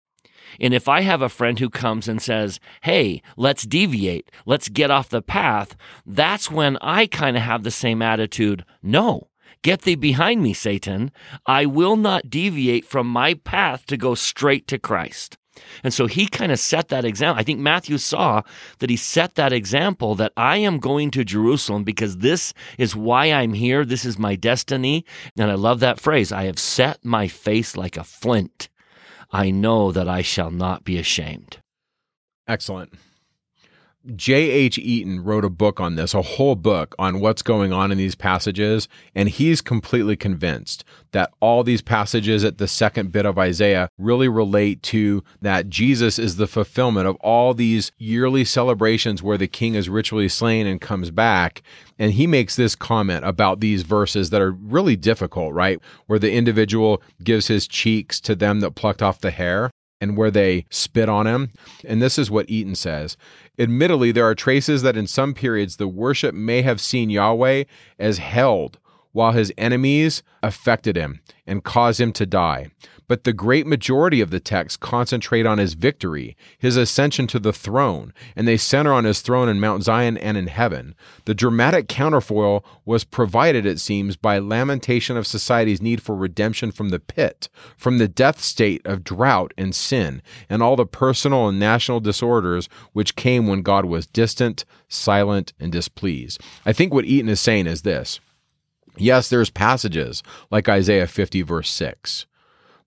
[0.60, 4.90] And if I have a friend who comes and says, Hey, let's deviate, let's get
[4.90, 8.64] off the path, that's when I kind of have the same attitude.
[8.82, 9.28] No,
[9.62, 11.10] get thee behind me, Satan.
[11.46, 15.36] I will not deviate from my path to go straight to Christ.
[15.82, 17.40] And so he kind of set that example.
[17.40, 18.42] I think Matthew saw
[18.78, 23.26] that he set that example that I am going to Jerusalem because this is why
[23.26, 23.84] I'm here.
[23.84, 25.04] This is my destiny.
[25.38, 28.68] And I love that phrase I have set my face like a flint.
[29.30, 31.58] I know that I shall not be ashamed.
[32.46, 32.92] Excellent.
[34.14, 34.78] J.H.
[34.78, 38.14] Eaton wrote a book on this, a whole book on what's going on in these
[38.14, 43.88] passages, and he's completely convinced that all these passages at the second bit of Isaiah
[43.96, 49.48] really relate to that Jesus is the fulfillment of all these yearly celebrations where the
[49.48, 51.62] king is ritually slain and comes back.
[51.98, 55.80] And he makes this comment about these verses that are really difficult, right?
[56.06, 59.70] Where the individual gives his cheeks to them that plucked off the hair
[60.04, 61.50] and where they spit on him.
[61.82, 63.16] And this is what Eaton says.
[63.58, 67.64] Admittedly, there are traces that in some periods the worship may have seen Yahweh
[67.98, 68.78] as held
[69.12, 72.68] while his enemies affected him and caused him to die.
[73.06, 77.52] But the great majority of the texts concentrate on his victory, his ascension to the
[77.52, 80.94] throne, and they center on his throne in Mount Zion and in heaven.
[81.26, 86.88] The dramatic counterfoil was provided, it seems, by lamentation of society's need for redemption from
[86.88, 91.58] the pit, from the death state of drought and sin, and all the personal and
[91.58, 96.40] national disorders which came when God was distant, silent, and displeased.
[96.64, 98.20] I think what Eaton is saying is this.
[98.96, 102.26] Yes, there's passages like Isaiah 50, verse 6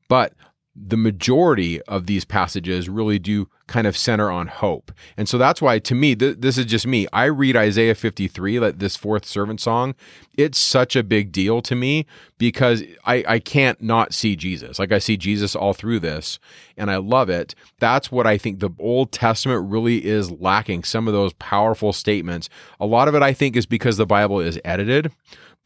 [0.08, 0.34] but
[0.80, 4.92] the majority of these passages really do kind of center on hope.
[5.18, 7.08] And so that's why, to me, th- this is just me.
[7.12, 9.96] I read Isaiah 53, like this fourth servant song.
[10.38, 12.06] It's such a big deal to me
[12.38, 14.78] because I, I can't not see Jesus.
[14.78, 16.38] Like I see Jesus all through this
[16.78, 17.56] and I love it.
[17.80, 22.50] That's what I think the Old Testament really is lacking some of those powerful statements.
[22.80, 25.12] A lot of it, I think, is because the Bible is edited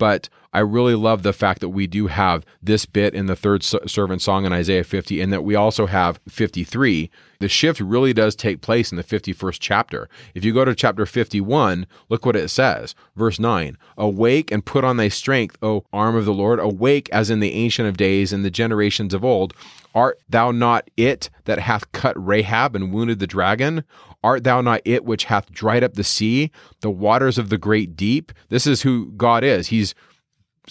[0.02, 3.64] but I really love the fact that we do have this bit in the third
[3.64, 7.10] servant song in Isaiah 50 and that we also have 53.
[7.40, 10.10] The shift really does take place in the 51st chapter.
[10.36, 12.96] If you go to chapter 51, look what it says.
[13.16, 16.60] Verse 9 Awake and put on thy strength, O arm of the Lord.
[16.60, 19.54] Awake as in the ancient of days and the generations of old.
[19.96, 23.84] Art thou not it that hath cut Rahab and wounded the dragon?
[24.24, 27.96] Art thou not it which hath dried up the sea, the waters of the great
[27.96, 28.32] deep?
[28.50, 29.68] This is who God is.
[29.68, 29.96] He's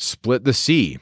[0.01, 0.99] split the sea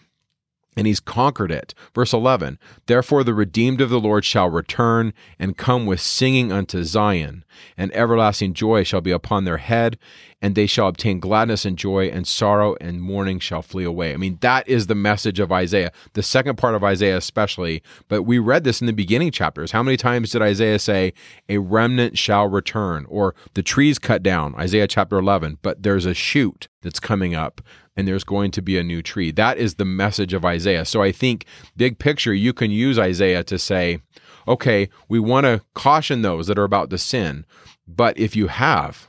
[0.78, 1.74] and he's conquered it.
[1.92, 2.56] Verse 11
[2.86, 7.44] Therefore the redeemed of the Lord shall return and come with singing unto Zion,
[7.76, 9.98] and everlasting joy shall be upon their head,
[10.40, 14.14] and they shall obtain gladness and joy, and sorrow and mourning shall flee away.
[14.14, 17.82] I mean, that is the message of Isaiah, the second part of Isaiah especially.
[18.06, 19.72] But we read this in the beginning chapters.
[19.72, 21.12] How many times did Isaiah say,
[21.48, 26.14] A remnant shall return, or the trees cut down, Isaiah chapter 11, but there's a
[26.14, 27.60] shoot that's coming up
[27.98, 29.32] and there's going to be a new tree.
[29.32, 30.84] That is the message of Isaiah.
[30.84, 31.44] So I think,
[31.76, 33.98] big picture, you can use Isaiah to say,
[34.46, 37.44] okay, we want to caution those that are about to sin,
[37.88, 39.08] but if you have,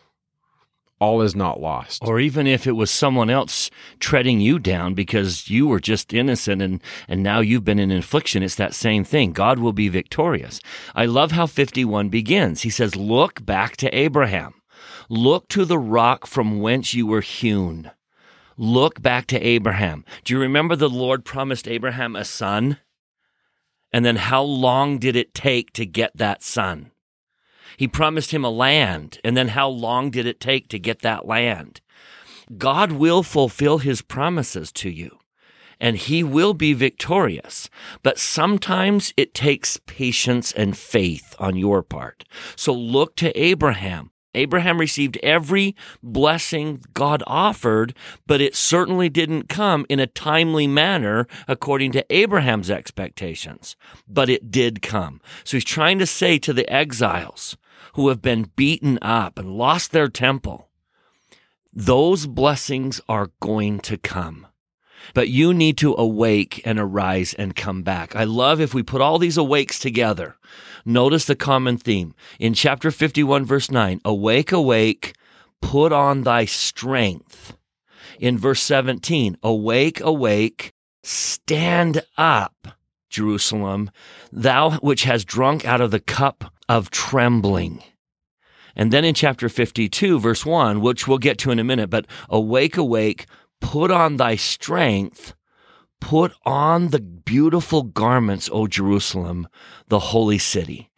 [0.99, 2.01] all is not lost.
[2.03, 6.59] Or even if it was someone else treading you down because you were just innocent
[6.59, 9.33] and, and now you've been in affliction, it's that same thing.
[9.33, 10.59] God will be victorious.
[10.95, 12.63] I love how 51 begins.
[12.63, 14.55] He says, Look back to Abraham.
[15.09, 17.91] Look to the rock from whence you were hewn.
[18.61, 20.03] Look back to Abraham.
[20.25, 22.77] Do you remember the Lord promised Abraham a son?
[23.93, 26.91] And then how long did it take to get that son?
[27.77, 29.17] He promised him a land.
[29.23, 31.79] And then how long did it take to get that land?
[32.57, 35.19] God will fulfill his promises to you
[35.79, 37.69] and he will be victorious.
[38.03, 42.25] But sometimes it takes patience and faith on your part.
[42.57, 44.11] So look to Abraham.
[44.35, 47.95] Abraham received every blessing God offered,
[48.27, 53.75] but it certainly didn't come in a timely manner according to Abraham's expectations.
[54.07, 55.19] But it did come.
[55.43, 57.57] So he's trying to say to the exiles
[57.93, 60.69] who have been beaten up and lost their temple,
[61.73, 64.47] those blessings are going to come.
[65.13, 68.15] But you need to awake and arise and come back.
[68.15, 70.35] I love if we put all these awakes together.
[70.85, 72.13] Notice the common theme.
[72.39, 75.15] In chapter 51, verse 9, awake, awake,
[75.61, 77.57] put on thy strength.
[78.19, 82.67] In verse 17, awake, awake, stand up,
[83.09, 83.91] Jerusalem,
[84.31, 87.83] thou which has drunk out of the cup of trembling.
[88.75, 92.05] And then in chapter 52, verse 1, which we'll get to in a minute, but
[92.29, 93.25] awake, awake,
[93.61, 95.33] Put on thy strength.
[95.99, 99.47] Put on the beautiful garments, O Jerusalem,
[99.87, 100.89] the holy city.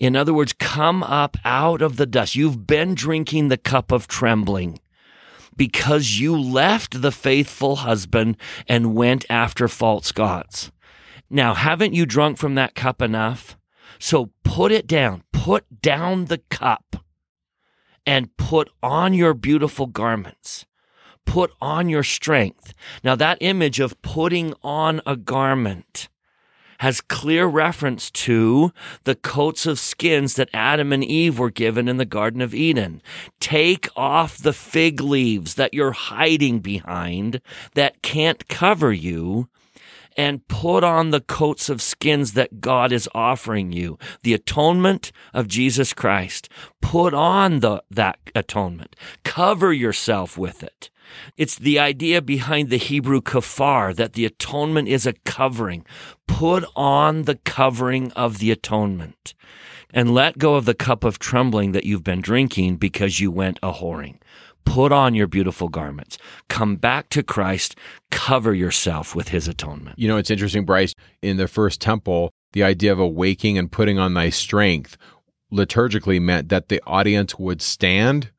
[0.00, 2.34] In other words, come up out of the dust.
[2.34, 4.80] You've been drinking the cup of trembling
[5.56, 8.36] because you left the faithful husband
[8.68, 10.70] and went after false gods.
[11.30, 13.56] Now, haven't you drunk from that cup enough?
[13.98, 17.04] So put it down, put down the cup,
[18.04, 20.66] and put on your beautiful garments.
[21.26, 22.72] Put on your strength.
[23.04, 26.08] Now, that image of putting on a garment
[26.78, 28.72] has clear reference to
[29.04, 33.02] the coats of skins that Adam and Eve were given in the Garden of Eden.
[33.40, 37.40] Take off the fig leaves that you're hiding behind
[37.74, 39.48] that can't cover you
[40.16, 43.98] and put on the coats of skins that God is offering you.
[44.22, 46.48] The atonement of Jesus Christ.
[46.80, 48.96] Put on the, that atonement.
[49.24, 50.90] Cover yourself with it.
[51.36, 55.84] It's the idea behind the Hebrew kafar that the atonement is a covering.
[56.26, 59.34] Put on the covering of the atonement
[59.90, 63.58] and let go of the cup of trembling that you've been drinking because you went
[63.62, 64.18] a whoring.
[64.66, 66.18] Put on your beautiful garments.
[66.50, 67.76] Come back to Christ.
[68.10, 69.98] Cover yourself with his atonement.
[69.98, 70.92] You know, it's interesting, Bryce.
[71.22, 74.98] In the first temple, the idea of awaking and putting on thy strength
[75.52, 78.30] liturgically meant that the audience would stand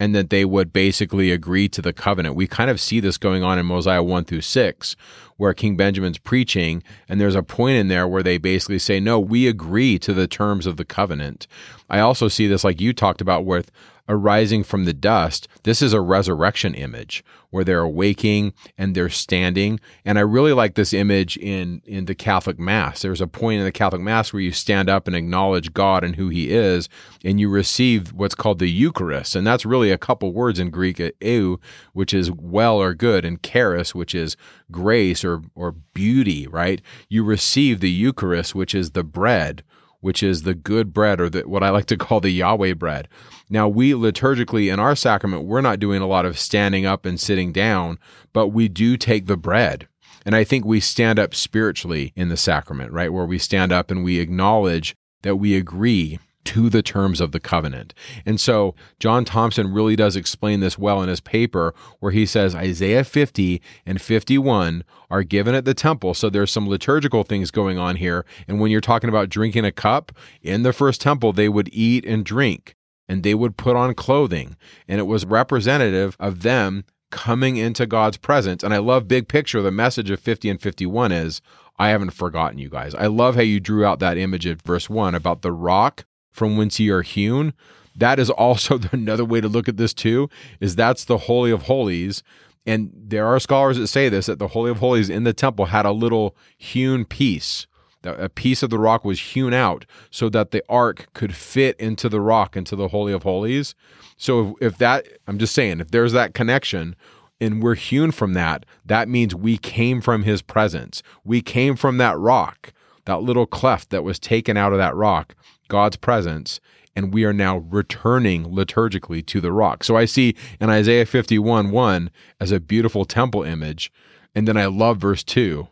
[0.00, 2.34] and that they would basically agree to the covenant.
[2.34, 4.96] We kind of see this going on in Mosiah 1 through 6,
[5.36, 9.20] where King Benjamin's preaching, and there's a point in there where they basically say, No,
[9.20, 11.46] we agree to the terms of the covenant.
[11.88, 13.70] I also see this, like you talked about, with
[14.08, 19.78] arising from the dust, this is a resurrection image where they're awaking and they're standing.
[20.04, 23.02] And I really like this image in, in the Catholic Mass.
[23.02, 26.16] There's a point in the Catholic Mass where you stand up and acknowledge God and
[26.16, 26.88] who He is,
[27.24, 29.36] and you receive what's called the Eucharist.
[29.36, 31.58] And that's really a couple words in Greek, uh, eu,
[31.92, 34.36] which is well or good, and charis, which is
[34.70, 36.82] grace or, or beauty, right?
[37.08, 39.62] You receive the Eucharist, which is the bread
[40.04, 43.08] which is the good bread or the, what I like to call the Yahweh bread.
[43.54, 47.20] Now, we liturgically in our sacrament, we're not doing a lot of standing up and
[47.20, 48.00] sitting down,
[48.32, 49.86] but we do take the bread.
[50.26, 53.12] And I think we stand up spiritually in the sacrament, right?
[53.12, 57.38] Where we stand up and we acknowledge that we agree to the terms of the
[57.38, 57.94] covenant.
[58.26, 62.56] And so John Thompson really does explain this well in his paper where he says
[62.56, 66.14] Isaiah 50 and 51 are given at the temple.
[66.14, 68.26] So there's some liturgical things going on here.
[68.48, 70.10] And when you're talking about drinking a cup,
[70.42, 72.74] in the first temple, they would eat and drink
[73.08, 74.56] and they would put on clothing.
[74.88, 78.62] And it was representative of them coming into God's presence.
[78.62, 79.62] And I love big picture.
[79.62, 81.40] The message of 50 and 51 is
[81.78, 82.94] I haven't forgotten you guys.
[82.94, 86.56] I love how you drew out that image at verse 1 about the rock from
[86.56, 87.54] whence ye are hewn.
[87.96, 90.28] That is also another way to look at this too,
[90.60, 92.22] is that's the Holy of Holies.
[92.66, 95.66] And there are scholars that say this, that the Holy of Holies in the temple
[95.66, 97.66] had a little hewn piece.
[98.06, 102.08] A piece of the rock was hewn out so that the ark could fit into
[102.08, 103.74] the rock, into the Holy of Holies.
[104.16, 106.96] So if, if that, I'm just saying, if there's that connection,
[107.40, 111.02] and we're hewn from that, that means we came from his presence.
[111.24, 112.72] We came from that rock,
[113.04, 115.34] that little cleft that was taken out of that rock.
[115.68, 116.60] God's presence,
[116.94, 119.84] and we are now returning liturgically to the rock.
[119.84, 123.92] So I see in Isaiah 51 1 as a beautiful temple image.
[124.34, 125.68] And then I love verse 2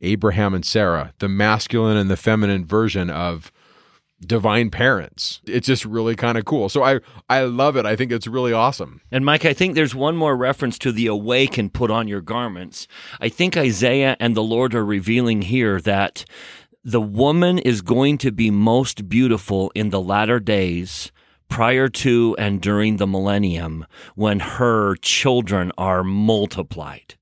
[0.00, 3.52] Abraham and Sarah, the masculine and the feminine version of
[4.24, 5.40] divine parents.
[5.46, 6.68] It's just really kind of cool.
[6.68, 7.86] So I I love it.
[7.86, 9.00] I think it's really awesome.
[9.10, 12.20] And Mike, I think there's one more reference to the awake and put on your
[12.20, 12.86] garments.
[13.20, 16.24] I think Isaiah and the Lord are revealing here that
[16.84, 21.12] the woman is going to be most beautiful in the latter days
[21.48, 23.84] prior to and during the millennium
[24.14, 27.16] when her children are multiplied.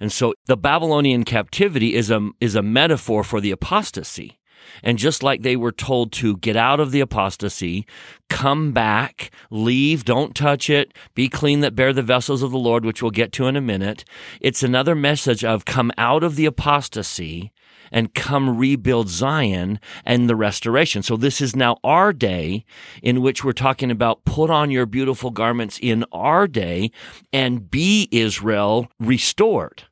[0.00, 4.38] And so the Babylonian captivity is a, is a metaphor for the apostasy.
[4.82, 7.86] And just like they were told to get out of the apostasy,
[8.28, 12.84] come back, leave, don't touch it, be clean that bear the vessels of the Lord,
[12.84, 14.04] which we'll get to in a minute,
[14.40, 17.52] it's another message of come out of the apostasy
[17.90, 21.02] and come rebuild Zion and the restoration.
[21.02, 22.64] So this is now our day
[23.02, 26.90] in which we're talking about put on your beautiful garments in our day
[27.32, 29.84] and be Israel restored.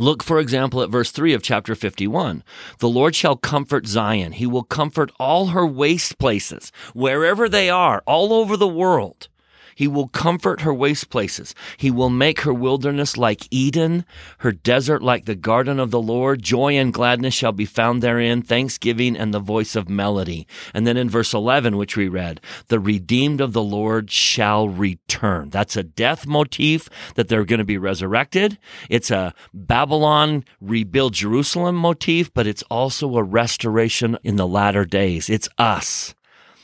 [0.00, 2.42] Look, for example, at verse 3 of chapter 51.
[2.78, 4.32] The Lord shall comfort Zion.
[4.32, 9.28] He will comfort all her waste places, wherever they are, all over the world.
[9.80, 11.54] He will comfort her waste places.
[11.78, 14.04] He will make her wilderness like Eden,
[14.40, 16.42] her desert like the garden of the Lord.
[16.42, 20.46] Joy and gladness shall be found therein, thanksgiving and the voice of melody.
[20.74, 25.48] And then in verse 11, which we read, the redeemed of the Lord shall return.
[25.48, 28.58] That's a death motif that they're going to be resurrected.
[28.90, 35.30] It's a Babylon rebuild Jerusalem motif, but it's also a restoration in the latter days.
[35.30, 36.14] It's us.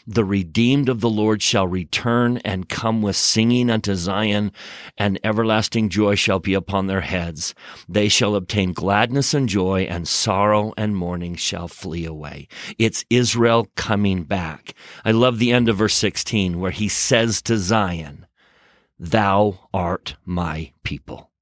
[0.09, 4.53] The redeemed of the Lord shall return and come with singing unto Zion,
[4.97, 7.57] and everlasting joy shall be upon their heads.
[7.89, 12.47] They shall obtain gladness and joy, and sorrow and mourning shall flee away.
[12.79, 14.75] It's Israel coming back.
[15.05, 18.27] I love the end of verse 16 where he says to Zion,
[19.01, 21.33] Thou art my people.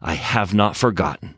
[0.00, 1.36] I have not forgotten,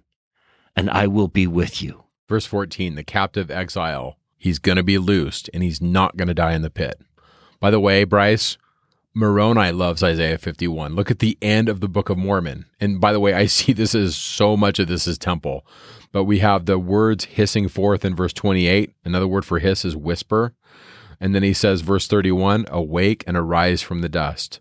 [0.74, 2.05] and I will be with you.
[2.28, 6.34] Verse 14 the captive exile, he's going to be loosed and he's not going to
[6.34, 7.01] die in the pit.
[7.61, 8.57] By the way, Bryce,
[9.14, 10.95] Moroni loves Isaiah 51.
[10.95, 12.64] Look at the end of the Book of Mormon.
[12.80, 15.66] And by the way, I see this as so much of this is temple.
[16.11, 18.95] But we have the words hissing forth in verse 28.
[19.05, 20.55] Another word for hiss is whisper.
[21.20, 24.61] And then he says, verse 31 Awake and arise from the dust.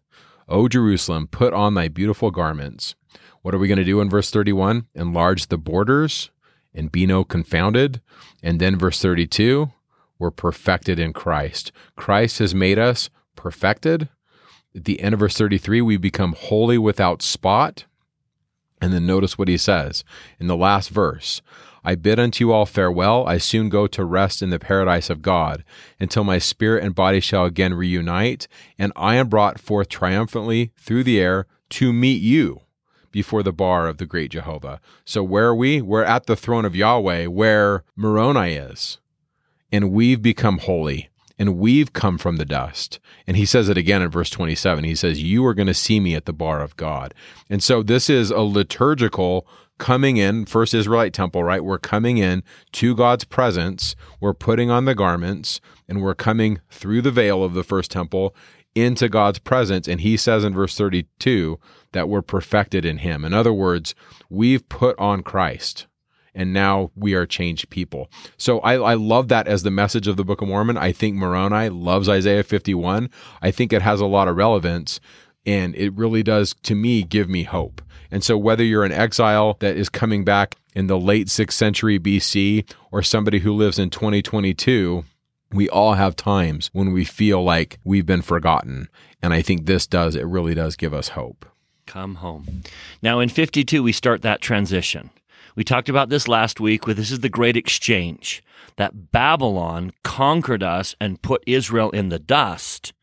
[0.50, 2.96] O Jerusalem, put on thy beautiful garments.
[3.42, 4.88] What are we going to do in verse 31?
[4.94, 6.32] Enlarge the borders
[6.74, 8.02] and be no confounded.
[8.44, 9.72] And then verse 32,
[10.18, 11.72] we're perfected in Christ.
[11.96, 14.10] Christ has made us perfected.
[14.76, 17.86] At the end of verse 33, we become holy without spot.
[18.82, 20.04] And then notice what he says
[20.40, 21.42] in the last verse
[21.84, 23.26] I bid unto you all farewell.
[23.26, 25.64] I soon go to rest in the paradise of God,
[26.00, 28.48] until my spirit and body shall again reunite,
[28.78, 32.62] and I am brought forth triumphantly through the air to meet you
[33.12, 34.80] before the bar of the great Jehovah.
[35.06, 35.82] So where are we?
[35.82, 39.00] We're at the throne of Yahweh, where Moroni is.
[39.72, 43.00] And we've become holy and we've come from the dust.
[43.26, 44.84] And he says it again in verse 27.
[44.84, 47.14] He says, You are going to see me at the bar of God.
[47.50, 49.48] And so this is a liturgical
[49.78, 51.64] coming in, first Israelite temple, right?
[51.64, 52.44] We're coming in
[52.74, 53.96] to God's presence.
[54.20, 58.36] We're putting on the garments and we're coming through the veil of the first temple
[58.76, 59.88] into God's presence.
[59.88, 61.58] And he says in verse 32
[61.92, 63.26] that we're perfected in him.
[63.26, 63.96] In other words,
[64.30, 65.88] we've put on Christ
[66.36, 68.10] and now we are changed people.
[68.38, 70.78] So I, I love that as the message of the Book of Mormon.
[70.78, 73.10] I think Moroni loves Isaiah 51.
[73.42, 75.00] I think it has a lot of relevance,
[75.46, 77.82] and it really does, to me, give me hope.
[78.12, 82.00] And so whether you're an exile that is coming back in the late 6th century
[82.00, 85.04] BC or somebody who lives in 2022,
[85.52, 88.88] we all have times when we feel like we've been forgotten.
[89.22, 91.46] And I think this does, it really does give us hope.
[91.90, 92.62] Come home.
[93.02, 95.10] Now, in 52, we start that transition.
[95.56, 98.44] We talked about this last week with this is the great exchange
[98.76, 102.94] that Babylon conquered us and put Israel in the dust.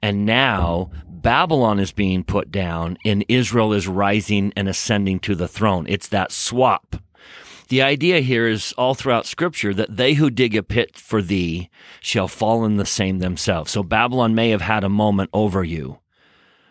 [0.00, 5.48] And now Babylon is being put down and Israel is rising and ascending to the
[5.48, 5.86] throne.
[5.88, 7.02] It's that swap.
[7.68, 11.68] The idea here is all throughout scripture that they who dig a pit for thee
[12.00, 13.72] shall fall in the same themselves.
[13.72, 15.98] So Babylon may have had a moment over you,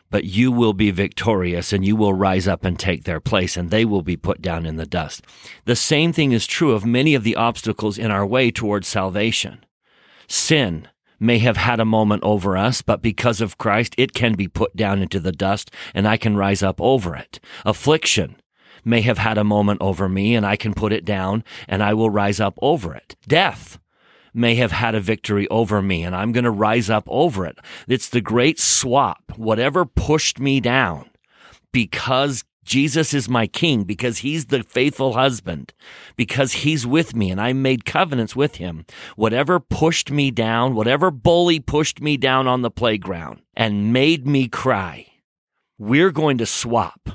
[0.10, 3.70] but you will be victorious and you will rise up and take their place and
[3.70, 5.24] they will be put down in the dust.
[5.66, 9.64] The same thing is true of many of the obstacles in our way towards salvation.
[10.28, 10.88] Sin
[11.20, 14.76] may have had a moment over us, but because of Christ, it can be put
[14.76, 17.40] down into the dust and I can rise up over it.
[17.66, 18.38] Affliction
[18.86, 21.94] may have had a moment over me and I can put it down and I
[21.94, 23.16] will rise up over it.
[23.28, 23.80] Death
[24.34, 27.58] may have had a victory over me and I'm going to rise up over it.
[27.88, 29.34] It's the great swap.
[29.36, 31.10] Whatever pushed me down
[31.72, 35.74] because Jesus is my king, because he's the faithful husband,
[36.16, 38.86] because he's with me and I made covenants with him.
[39.16, 44.48] Whatever pushed me down, whatever bully pushed me down on the playground and made me
[44.48, 45.08] cry,
[45.80, 47.10] we're going to swap.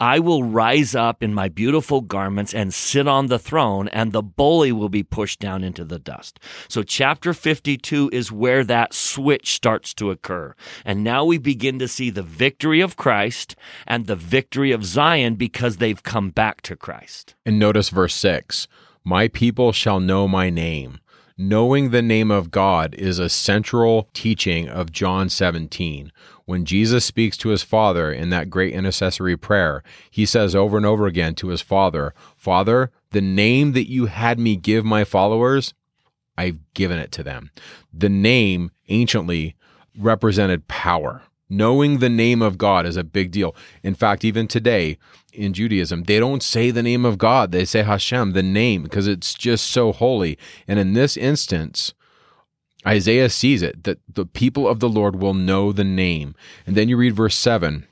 [0.00, 4.22] I will rise up in my beautiful garments and sit on the throne, and the
[4.22, 6.38] bully will be pushed down into the dust.
[6.68, 10.54] So, chapter 52 is where that switch starts to occur.
[10.84, 15.34] And now we begin to see the victory of Christ and the victory of Zion
[15.34, 17.34] because they've come back to Christ.
[17.44, 18.68] And notice verse 6
[19.04, 21.00] My people shall know my name
[21.40, 26.10] knowing the name of God is a central teaching of John 17.
[26.48, 30.86] When Jesus speaks to his Father in that great intercessory prayer, he says over and
[30.86, 35.74] over again to his Father, Father, the name that you had me give my followers,
[36.38, 37.50] I've given it to them.
[37.92, 39.56] The name anciently
[39.98, 41.20] represented power.
[41.50, 43.54] Knowing the name of God is a big deal.
[43.82, 44.96] In fact, even today
[45.34, 47.52] in Judaism, they don't say the name of God.
[47.52, 50.38] They say Hashem, the name, because it's just so holy.
[50.66, 51.92] And in this instance,
[52.88, 56.34] Isaiah sees it that the people of the Lord will know the name.
[56.66, 57.86] And then you read verse 7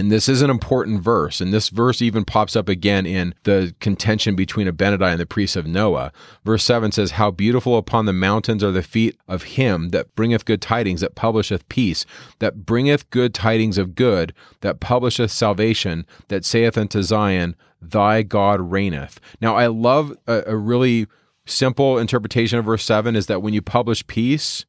[0.00, 1.40] and this is an important verse.
[1.40, 5.56] And this verse even pops up again in the contention between Abinadi and the priests
[5.56, 6.12] of Noah.
[6.44, 10.44] Verse 7 says, How beautiful upon the mountains are the feet of him that bringeth
[10.44, 12.06] good tidings, that publisheth peace,
[12.38, 18.70] that bringeth good tidings of good, that publisheth salvation, that saith unto Zion, Thy God
[18.70, 19.20] reigneth.
[19.40, 21.08] Now, I love a, a really
[21.50, 24.64] simple interpretation of verse 7 is that when you publish peace,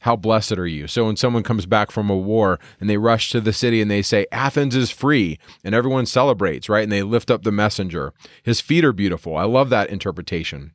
[0.00, 0.88] how blessed are you?
[0.88, 3.88] So when someone comes back from a war and they rush to the city and
[3.90, 6.82] they say, Athens is free, and everyone celebrates, right?
[6.82, 8.12] And they lift up the messenger.
[8.42, 9.36] His feet are beautiful.
[9.36, 10.72] I love that interpretation.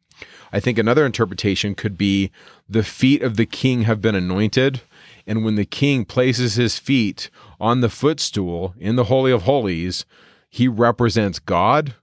[0.53, 2.31] I think another interpretation could be
[2.69, 4.81] the feet of the king have been anointed.
[5.25, 7.29] And when the king places his feet
[7.59, 10.05] on the footstool in the Holy of Holies,
[10.49, 11.95] he represents God,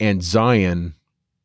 [0.00, 0.94] and Zion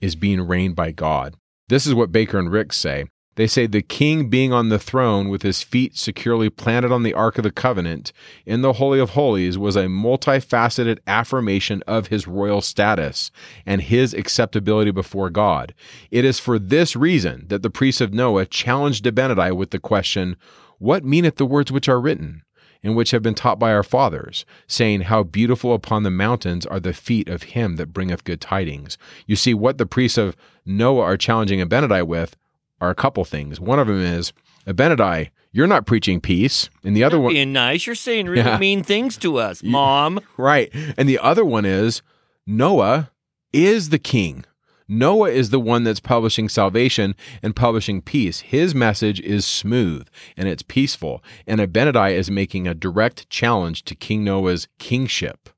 [0.02, 1.36] is being reigned by God.
[1.70, 3.06] This is what Baker and Ricks say.
[3.38, 7.14] They say the king being on the throne with his feet securely planted on the
[7.14, 8.12] Ark of the Covenant
[8.48, 13.30] in the Holy of Holies was a multifaceted affirmation of his royal status
[13.64, 15.76] and his acceptability before God.
[16.10, 20.36] It is for this reason that the priests of Noah challenged Abinadi with the question,
[20.80, 22.41] What meaneth the words which are written?
[22.84, 26.80] And which have been taught by our fathers, saying, How beautiful upon the mountains are
[26.80, 28.97] the feet of him that bringeth good tidings.
[29.25, 32.36] You see, what the priests of Noah are challenging Abinadi with
[32.80, 33.59] are a couple things.
[33.59, 34.34] One of them is
[34.67, 37.86] Abinadi, you're not preaching peace, and the other one, being nice.
[37.88, 38.59] You're saying really Yeah.
[38.59, 40.19] mean things to us, Mom.
[40.38, 40.69] right?
[40.97, 42.01] And the other one is
[42.45, 43.11] Noah
[43.53, 44.45] is the king.
[44.88, 48.39] Noah is the one that's publishing salvation and publishing peace.
[48.39, 50.07] His message is smooth
[50.38, 51.23] and it's peaceful.
[51.45, 55.49] And Abinadi is making a direct challenge to King Noah's kingship.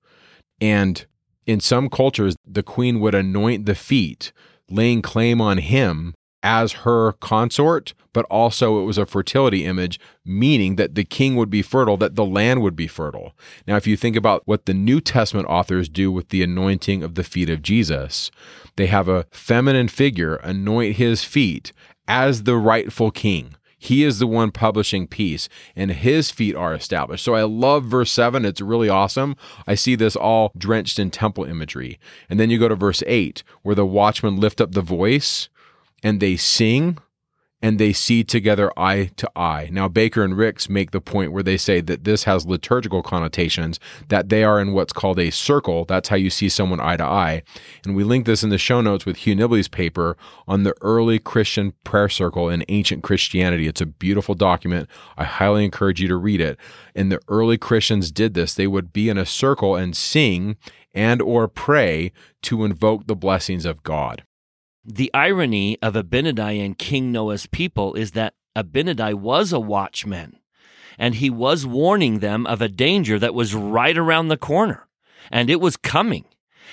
[0.60, 1.06] And
[1.46, 4.32] in some cultures, the queen would anoint the feet,
[4.70, 6.14] laying claim on him
[6.44, 11.50] as her consort, but also it was a fertility image, meaning that the king would
[11.50, 13.34] be fertile, that the land would be fertile.
[13.68, 17.16] Now, if you think about what the New Testament authors do with the anointing of
[17.16, 18.32] the feet of Jesus,
[18.78, 21.74] they have a feminine figure anoint his feet
[22.08, 23.56] as the rightful king.
[23.82, 27.24] He is the one publishing peace, and his feet are established.
[27.24, 28.44] So I love verse 7.
[28.44, 29.38] It's really awesome.
[29.66, 31.98] I see this all drenched in temple imagery.
[32.30, 35.48] And then you go to verse 8, where the watchmen lift up the voice
[36.04, 36.98] and they sing
[37.62, 39.70] and they see together eye to eye.
[39.72, 43.80] Now, Baker and Ricks make the point where they say that this has liturgical connotations,
[44.08, 45.86] that they are in what's called a circle.
[45.86, 47.44] That's how you see someone eye to eye.
[47.86, 50.16] And we link this in the show notes with Hugh Nibley's paper
[50.48, 53.68] on the early Christian prayer circle in ancient Christianity.
[53.68, 54.88] It's a beautiful document.
[55.18, 56.58] I highly encourage you to read it.
[56.96, 58.54] And the early Christians did this.
[58.54, 60.56] They would be in a circle and sing
[60.94, 64.24] and or pray to invoke the blessings of God.
[64.86, 70.40] The irony of Abinadi and King Noah's people is that Abinadi was a watchman,
[70.98, 74.88] and he was warning them of a danger that was right around the corner,
[75.32, 76.26] and it was coming.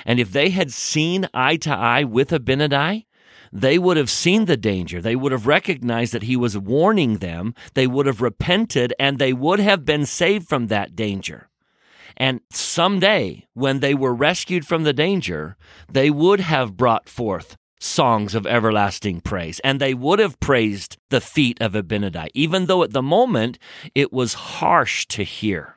[0.04, 3.06] And if they had seen eye to eye with Abinadi,
[3.52, 5.00] they would have seen the danger.
[5.00, 7.54] They would have recognized that he was warning them.
[7.74, 11.48] They would have repented, and they would have been saved from that danger.
[12.16, 15.56] And someday, when they were rescued from the danger,
[15.90, 21.20] they would have brought forth songs of everlasting praise, and they would have praised the
[21.20, 23.58] feet of Abinadi, even though at the moment
[23.94, 25.76] it was harsh to hear.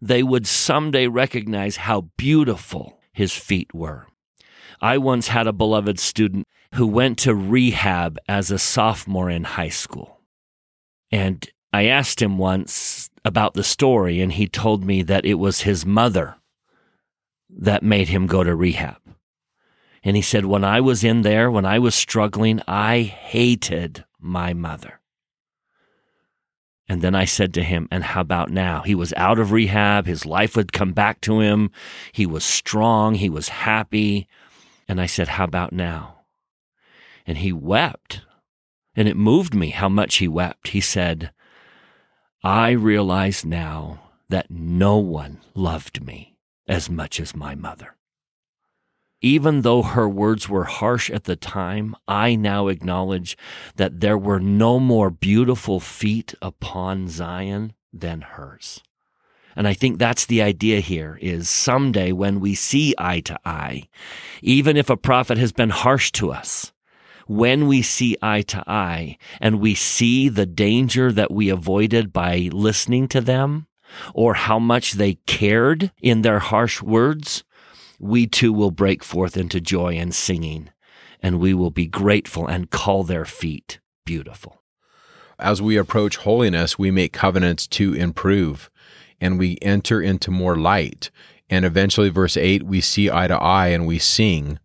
[0.00, 4.06] They would someday recognize how beautiful his feet were.
[4.80, 9.68] I once had a beloved student who went to rehab as a sophomore in high
[9.68, 10.20] school.
[11.10, 15.62] And I asked him once about the story, and he told me that it was
[15.62, 16.36] his mother
[17.48, 19.03] that made him go to rehab.
[20.04, 24.52] And he said, When I was in there, when I was struggling, I hated my
[24.52, 25.00] mother.
[26.86, 28.82] And then I said to him, And how about now?
[28.82, 30.06] He was out of rehab.
[30.06, 31.70] His life would come back to him.
[32.12, 33.14] He was strong.
[33.14, 34.28] He was happy.
[34.86, 36.20] And I said, How about now?
[37.26, 38.20] And he wept.
[38.94, 40.68] And it moved me how much he wept.
[40.68, 41.32] He said,
[42.42, 46.36] I realize now that no one loved me
[46.68, 47.96] as much as my mother.
[49.24, 53.38] Even though her words were harsh at the time, I now acknowledge
[53.76, 58.82] that there were no more beautiful feet upon Zion than hers.
[59.56, 63.84] And I think that's the idea here is someday when we see eye to eye,
[64.42, 66.74] even if a prophet has been harsh to us,
[67.26, 72.50] when we see eye to eye and we see the danger that we avoided by
[72.52, 73.68] listening to them
[74.12, 77.42] or how much they cared in their harsh words,
[77.98, 80.70] we too will break forth into joy and singing,
[81.20, 84.62] and we will be grateful and call their feet beautiful.
[85.38, 88.70] As we approach holiness, we make covenants to improve
[89.20, 91.10] and we enter into more light.
[91.48, 94.58] And eventually, verse 8, we see eye to eye and we sing.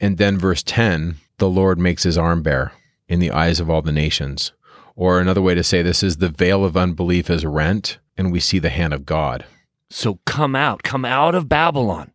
[0.00, 2.72] And then, verse 10, the Lord makes his arm bare
[3.08, 4.52] in the eyes of all the nations.
[4.94, 8.40] Or another way to say this is the veil of unbelief is rent and we
[8.40, 9.46] see the hand of God.
[9.90, 12.12] So come out, come out of Babylon,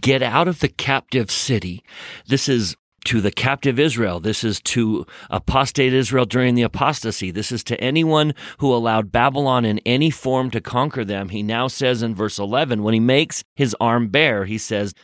[0.00, 1.82] get out of the captive city.
[2.26, 4.20] This is to the captive Israel.
[4.20, 7.30] This is to apostate Israel during the apostasy.
[7.30, 11.28] This is to anyone who allowed Babylon in any form to conquer them.
[11.28, 14.94] He now says in verse 11, when he makes his arm bare, he says,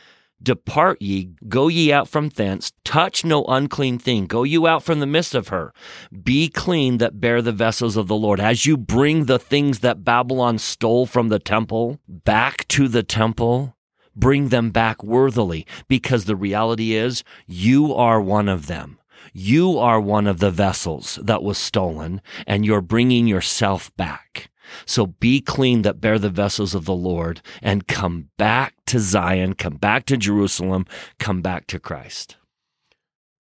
[0.43, 4.99] Depart ye, go ye out from thence, touch no unclean thing, go you out from
[4.99, 5.73] the midst of her.
[6.23, 8.39] Be clean that bear the vessels of the Lord.
[8.39, 13.75] As you bring the things that Babylon stole from the temple back to the temple,
[14.15, 18.99] bring them back worthily, because the reality is you are one of them.
[19.33, 24.50] You are one of the vessels that was stolen, and you're bringing yourself back.
[24.85, 29.53] So be clean that bear the vessels of the Lord and come back to Zion,
[29.53, 30.85] come back to Jerusalem,
[31.19, 32.37] come back to Christ.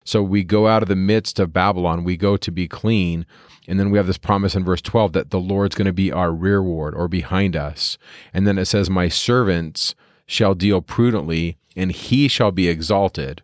[0.05, 3.25] So we go out of the midst of Babylon, we go to be clean.
[3.67, 6.11] And then we have this promise in verse 12 that the Lord's going to be
[6.11, 7.97] our rearward or behind us.
[8.33, 9.95] And then it says, My servants
[10.25, 13.41] shall deal prudently, and he shall be exalted.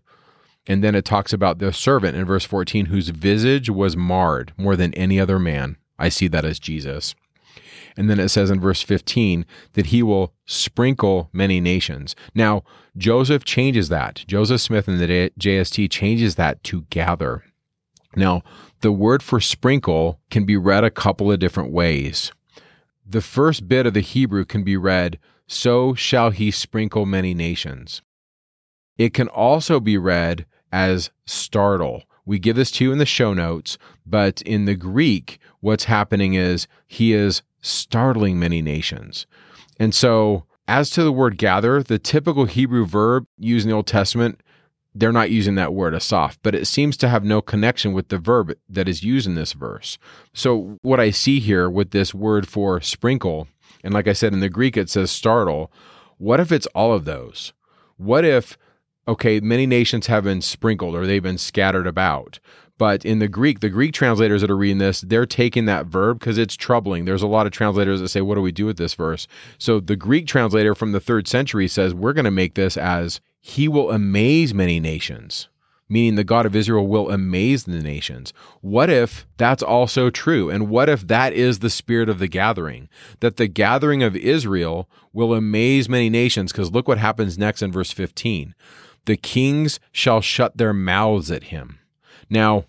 [0.68, 4.76] And then it talks about the servant in verse 14, whose visage was marred more
[4.76, 5.78] than any other man.
[5.98, 7.16] I see that as Jesus.
[7.98, 12.16] And then it says in verse 15 that he will sprinkle many nations.
[12.34, 12.64] Now,
[12.98, 14.24] Joseph changes that.
[14.28, 17.44] Joseph Smith in the JST changes that to gather.
[18.16, 18.44] Now,
[18.82, 22.32] the word for sprinkle can be read a couple of different ways.
[23.06, 28.02] The first bit of the Hebrew can be read, So shall he sprinkle many nations.
[28.98, 32.04] It can also be read as startle.
[32.26, 36.36] We give this to you in the show notes, but in the Greek, what's happening
[36.36, 39.26] is he is startling many nations.
[39.80, 43.88] And so, as to the word gather, the typical Hebrew verb used in the Old
[43.88, 44.42] Testament,
[44.94, 48.18] they're not using that word asaph, but it seems to have no connection with the
[48.18, 49.98] verb that is used in this verse.
[50.34, 53.48] So, what I see here with this word for sprinkle,
[53.84, 55.72] and like I said in the Greek, it says startle.
[56.18, 57.54] What if it's all of those?
[57.98, 58.58] What if,
[59.08, 62.40] okay, many nations have been sprinkled or they've been scattered about,
[62.80, 66.18] but in the Greek, the Greek translators that are reading this, they're taking that verb
[66.18, 67.04] because it's troubling.
[67.04, 69.28] There's a lot of translators that say, What do we do with this verse?
[69.58, 73.20] So the Greek translator from the third century says, We're going to make this as
[73.42, 75.50] He will amaze many nations,
[75.90, 78.32] meaning the God of Israel will amaze the nations.
[78.62, 80.50] What if that's also true?
[80.50, 82.88] And what if that is the spirit of the gathering?
[83.20, 86.54] That the gathering of Israel will amaze many nations?
[86.54, 88.56] Because look what happens next in verse 15
[89.06, 91.79] the kings shall shut their mouths at him.
[92.30, 92.66] Now,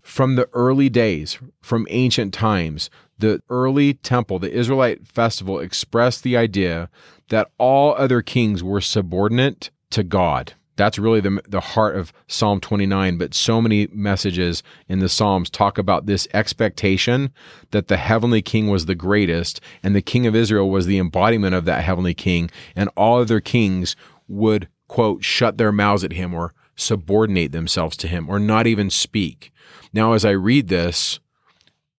[0.00, 6.36] from the early days, from ancient times, the early temple, the Israelite festival, expressed the
[6.36, 6.88] idea
[7.28, 10.54] that all other kings were subordinate to God.
[10.76, 13.18] That's really the, the heart of Psalm 29.
[13.18, 17.32] But so many messages in the Psalms talk about this expectation
[17.72, 21.54] that the heavenly king was the greatest and the king of Israel was the embodiment
[21.54, 23.96] of that heavenly king, and all other kings
[24.28, 28.88] would, quote, shut their mouths at him or subordinate themselves to him or not even
[28.88, 29.52] speak.
[29.92, 31.20] Now, as I read this,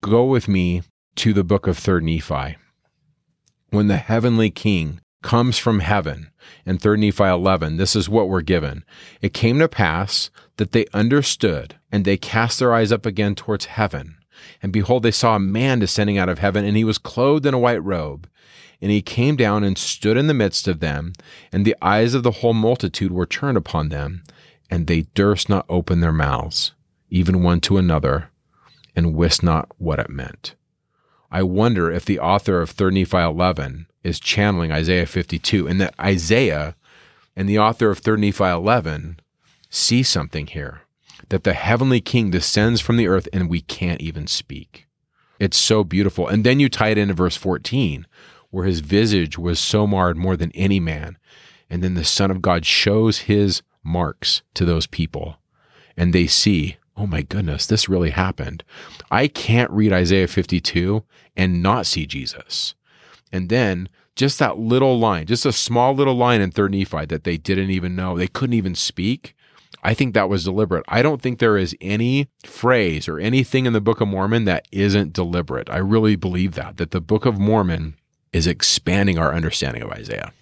[0.02, 0.82] go with me
[1.16, 2.56] to the book of 3rd Nephi.
[3.70, 6.30] When the heavenly king comes from heaven
[6.64, 8.84] in 3rd Nephi 11, this is what we're given.
[9.20, 13.66] It came to pass that they understood and they cast their eyes up again towards
[13.66, 14.16] heaven.
[14.62, 17.54] And behold, they saw a man descending out of heaven, and he was clothed in
[17.54, 18.28] a white robe.
[18.80, 21.12] And he came down and stood in the midst of them,
[21.50, 24.22] and the eyes of the whole multitude were turned upon them,
[24.70, 26.72] and they durst not open their mouths,
[27.10, 28.30] even one to another,
[28.94, 30.54] and wist not what it meant.
[31.30, 35.94] I wonder if the author of 3 Nephi 11 is channeling Isaiah 52, and that
[36.00, 36.74] Isaiah
[37.36, 39.20] and the author of 3 Nephi 11
[39.70, 40.82] see something here
[41.28, 44.86] that the heavenly king descends from the earth and we can't even speak.
[45.38, 46.26] It's so beautiful.
[46.26, 48.06] And then you tie it into verse 14,
[48.50, 51.18] where his visage was so marred more than any man.
[51.70, 55.36] And then the Son of God shows his marks to those people
[55.98, 58.62] and they see, oh my goodness, this really happened.
[59.10, 61.02] I can't read Isaiah 52
[61.36, 62.74] and not see Jesus.
[63.32, 67.24] And then just that little line, just a small little line in 3rd Nephi that
[67.24, 69.34] they didn't even know, they couldn't even speak.
[69.82, 70.84] I think that was deliberate.
[70.88, 74.66] I don't think there is any phrase or anything in the Book of Mormon that
[74.72, 75.68] isn't deliberate.
[75.68, 77.96] I really believe that, that the Book of Mormon
[78.32, 80.32] is expanding our understanding of Isaiah.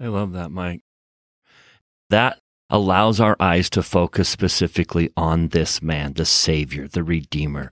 [0.00, 0.82] I love that, Mike.
[2.10, 2.40] That
[2.74, 7.70] allows our eyes to focus specifically on this man, the Savior, the Redeemer,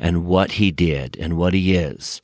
[0.00, 2.20] and what he did and what he is.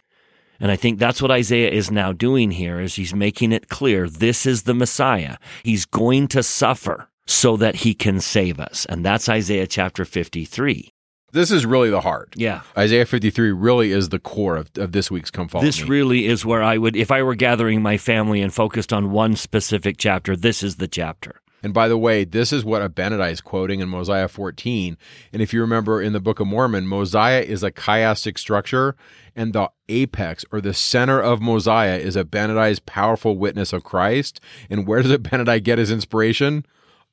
[0.58, 4.08] And I think that's what Isaiah is now doing here is he's making it clear
[4.08, 5.36] this is the Messiah.
[5.62, 8.86] He's going to suffer so that he can save us.
[8.86, 10.90] And that's Isaiah chapter 53.
[11.30, 12.34] This is really the heart.
[12.34, 12.62] Yeah.
[12.76, 15.88] Isaiah 53 really is the core of, of this week's Come Follow This Me.
[15.88, 19.36] really is where I would, if I were gathering my family and focused on one
[19.36, 21.40] specific chapter, this is the chapter.
[21.66, 24.96] And by the way, this is what Abinadi is quoting in Mosiah 14.
[25.32, 28.94] And if you remember in the Book of Mormon, Mosiah is a chiastic structure,
[29.34, 34.40] and the apex or the center of Mosiah is Abinadi's powerful witness of Christ.
[34.70, 36.64] And where does Abinadi get his inspiration?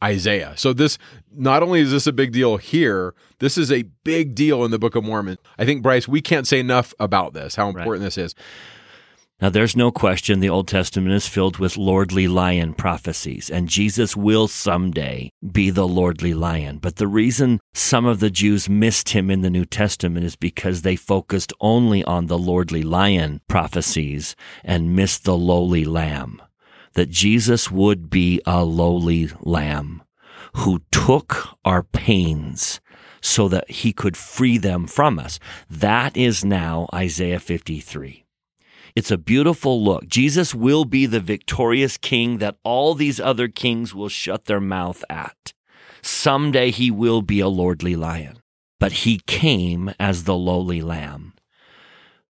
[0.03, 0.53] Isaiah.
[0.55, 0.99] So this
[1.35, 4.77] not only is this a big deal here, this is a big deal in the
[4.77, 5.39] Book of Mormon.
[5.57, 8.05] I think Bryce, we can't say enough about this, how important right.
[8.05, 8.35] this is.
[9.43, 14.15] Now, there's no question the Old Testament is filled with lordly lion prophecies, and Jesus
[14.15, 16.77] will someday be the lordly lion.
[16.77, 20.81] But the reason some of the Jews missed him in the New Testament is because
[20.83, 26.41] they focused only on the lordly lion prophecies and missed the lowly lamb
[26.93, 30.03] that Jesus would be a lowly lamb
[30.55, 32.79] who took our pains
[33.19, 35.37] so that he could free them from us.
[35.69, 38.22] That is now Isaiah 53.
[38.95, 40.07] It's a beautiful look.
[40.07, 45.03] Jesus will be the victorious king that all these other kings will shut their mouth
[45.09, 45.53] at.
[46.03, 48.39] Someday he will be a lordly lion,
[48.79, 51.33] but he came as the lowly lamb.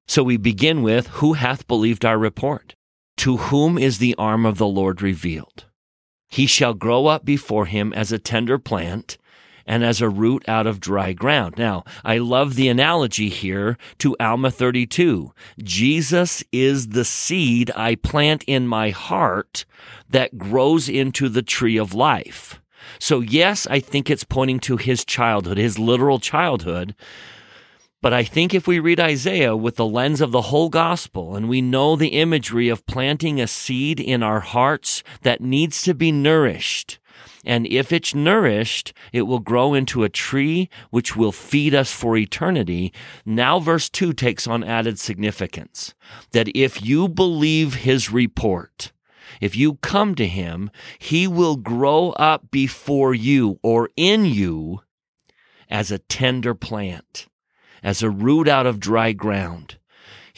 [0.07, 2.76] So we begin with, Who hath believed our report?
[3.18, 5.66] To whom is the arm of the Lord revealed?
[6.30, 9.18] He shall grow up before him as a tender plant
[9.66, 11.55] and as a root out of dry ground.
[11.57, 15.34] Now, I love the analogy here to Alma 32.
[15.62, 19.66] Jesus is the seed I plant in my heart
[20.09, 22.62] that grows into the tree of life.
[22.99, 26.95] So, yes, I think it's pointing to his childhood, his literal childhood,
[28.01, 31.47] but I think if we read Isaiah with the lens of the whole gospel and
[31.47, 36.12] we know the imagery of planting a seed in our hearts that needs to be
[36.12, 36.97] nourished,
[37.46, 42.16] and if it's nourished, it will grow into a tree which will feed us for
[42.16, 42.94] eternity.
[43.26, 45.94] Now, verse 2 takes on added significance
[46.32, 48.92] that if you believe his report,
[49.39, 50.70] if you come to him,
[51.00, 54.82] he will grow up before you or in you
[55.70, 57.28] as a tender plant
[57.84, 59.78] as a root out of dry ground.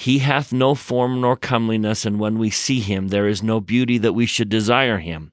[0.03, 3.97] He hath no form nor comeliness, and when we see him, there is no beauty
[3.99, 5.31] that we should desire him.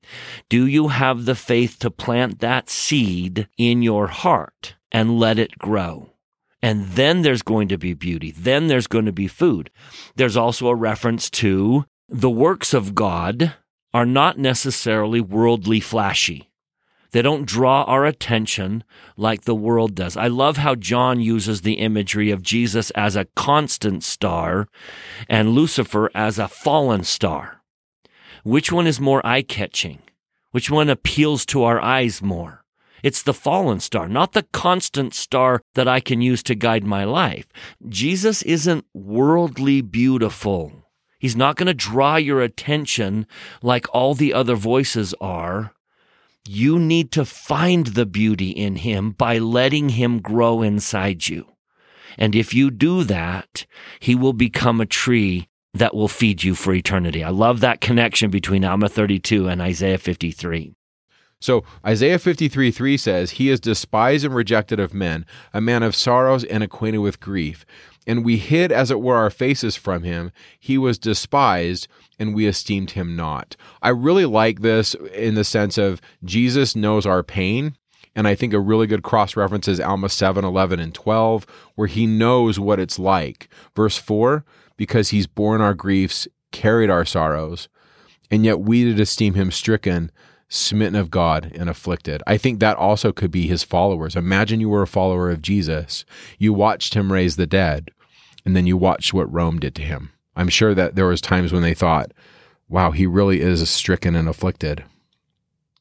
[0.49, 5.59] Do you have the faith to plant that seed in your heart and let it
[5.59, 6.13] grow?
[6.63, 8.31] And then there's going to be beauty.
[8.31, 9.71] Then there's going to be food.
[10.15, 13.55] There's also a reference to the works of God
[13.93, 16.50] are not necessarily worldly flashy.
[17.13, 18.85] They don't draw our attention
[19.17, 20.17] like the world does.
[20.17, 24.69] I love how John uses the imagery of Jesus as a constant star
[25.29, 27.63] and Lucifer as a fallen star.
[28.45, 29.99] Which one is more eye catching?
[30.53, 32.65] Which one appeals to our eyes more?
[33.03, 37.05] It's the fallen star, not the constant star that I can use to guide my
[37.05, 37.47] life.
[37.89, 40.73] Jesus isn't worldly beautiful.
[41.19, 43.27] He's not going to draw your attention
[43.63, 45.73] like all the other voices are.
[46.47, 51.47] You need to find the beauty in him by letting him grow inside you.
[52.19, 53.67] And if you do that,
[54.01, 57.23] he will become a tree that will feed you for eternity.
[57.23, 60.75] I love that connection between Alma 32 and Isaiah 53.
[61.41, 65.25] So Isaiah 53 3 says, He is despised and rejected of men,
[65.55, 67.65] a man of sorrows and acquainted with grief.
[68.07, 70.33] And we hid, as it were, our faces from him.
[70.59, 71.89] He was despised,
[72.21, 73.57] and we esteemed him not.
[73.83, 77.77] I really like this in the sense of Jesus knows our pain.
[78.15, 81.47] And I think a really good cross reference is Alma 7, 11, and 12,
[81.77, 83.49] where he knows what it's like.
[83.75, 84.45] Verse 4
[84.81, 87.69] because he's borne our griefs, carried our sorrows,
[88.31, 90.11] and yet we did esteem him stricken,
[90.49, 92.23] smitten of God, and afflicted.
[92.27, 94.17] I think that also could be his followers.
[94.17, 96.07] Imagine you were a follower of Jesus,
[96.39, 97.91] you watched him raise the dead,
[98.47, 100.13] and then you watched what Rome did to him.
[100.41, 102.13] I'm sure that there was times when they thought,
[102.67, 104.83] wow, he really is stricken and afflicted.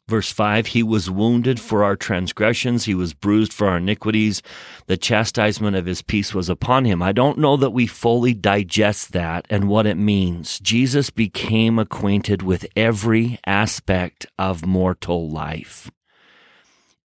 [0.09, 4.41] Verse 5 He was wounded for our transgressions, he was bruised for our iniquities.
[4.87, 7.01] The chastisement of his peace was upon him.
[7.01, 10.59] I don't know that we fully digest that and what it means.
[10.59, 15.89] Jesus became acquainted with every aspect of mortal life.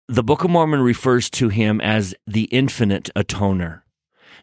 [0.08, 3.81] The Book of Mormon refers to him as the infinite atoner.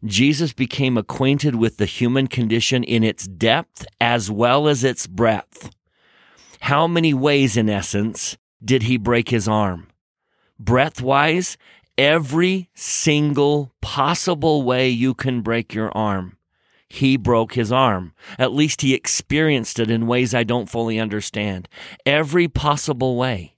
[0.05, 5.71] Jesus became acquainted with the human condition in its depth as well as its breadth.
[6.61, 9.87] How many ways, in essence, did he break his arm?
[10.57, 11.57] Breadth wise,
[11.97, 16.37] every single possible way you can break your arm.
[16.87, 18.13] He broke his arm.
[18.37, 21.69] At least he experienced it in ways I don't fully understand.
[22.05, 23.53] Every possible way.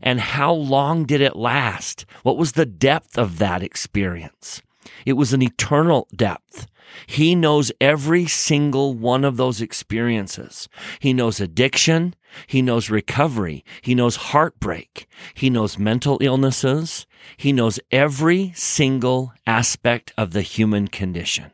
[0.00, 2.06] And how long did it last?
[2.22, 4.62] What was the depth of that experience?
[5.06, 6.66] It was an eternal depth.
[7.06, 10.68] He knows every single one of those experiences.
[11.00, 12.14] He knows addiction.
[12.46, 13.64] He knows recovery.
[13.80, 15.06] He knows heartbreak.
[15.34, 17.06] He knows mental illnesses.
[17.36, 21.52] He knows every single aspect of the human condition.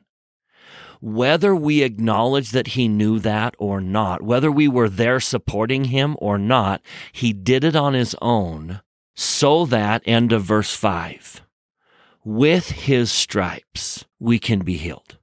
[1.00, 6.16] Whether we acknowledge that he knew that or not, whether we were there supporting him
[6.18, 8.80] or not, he did it on his own
[9.14, 11.42] so that, end of verse 5,
[12.24, 15.18] with his stripes we can be healed.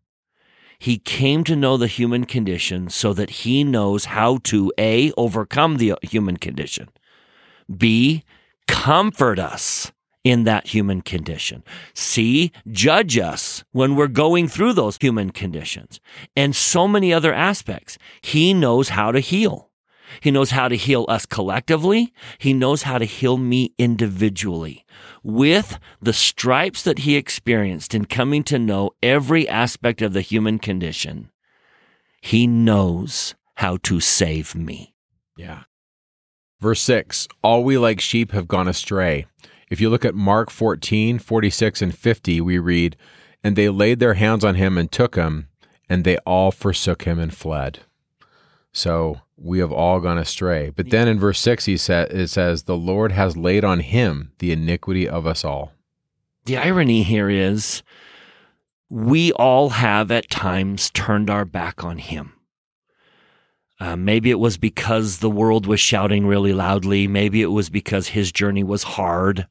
[0.79, 5.77] He came to know the human condition so that he knows how to A, overcome
[5.77, 6.89] the human condition,
[7.75, 8.23] B,
[8.67, 9.91] comfort us
[10.23, 15.99] in that human condition, C, judge us when we're going through those human conditions,
[16.35, 17.99] and so many other aspects.
[18.21, 19.69] He knows how to heal.
[20.21, 22.13] He knows how to heal us collectively.
[22.37, 24.85] He knows how to heal me individually.
[25.23, 30.59] With the stripes that he experienced in coming to know every aspect of the human
[30.59, 31.31] condition,
[32.21, 34.93] he knows how to save me.
[35.37, 35.63] Yeah.
[36.59, 39.27] Verse 6 All we like sheep have gone astray.
[39.69, 42.95] If you look at Mark 14, 46, and 50, we read,
[43.43, 45.49] And they laid their hands on him and took him,
[45.89, 47.79] and they all forsook him and fled.
[48.73, 50.69] So we have all gone astray.
[50.69, 54.31] But then in verse 6, he sa- it says, The Lord has laid on him
[54.39, 55.73] the iniquity of us all.
[56.45, 57.83] The irony here is
[58.89, 62.33] we all have at times turned our back on him.
[63.79, 67.07] Uh, maybe it was because the world was shouting really loudly.
[67.07, 69.47] Maybe it was because his journey was hard.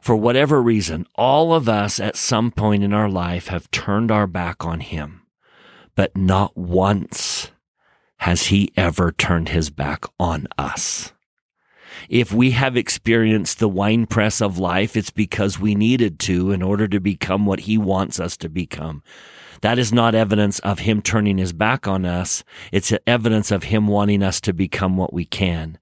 [0.00, 4.26] For whatever reason, all of us at some point in our life have turned our
[4.26, 5.22] back on him,
[5.94, 7.49] but not once
[8.20, 11.12] has he ever turned his back on us.
[12.10, 16.86] If we have experienced the winepress of life, it's because we needed to in order
[16.88, 19.02] to become what he wants us to become.
[19.62, 22.44] That is not evidence of him turning his back on us.
[22.72, 25.78] It's evidence of him wanting us to become what we can.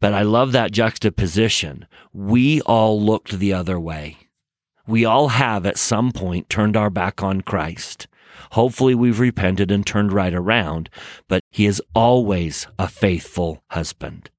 [0.00, 1.86] But I love that juxtaposition.
[2.12, 4.16] We all looked the other way.
[4.88, 8.08] We all have at some point turned our back on Christ.
[8.52, 10.90] Hopefully we've repented and turned right around,
[11.28, 14.30] but he is always a faithful husband.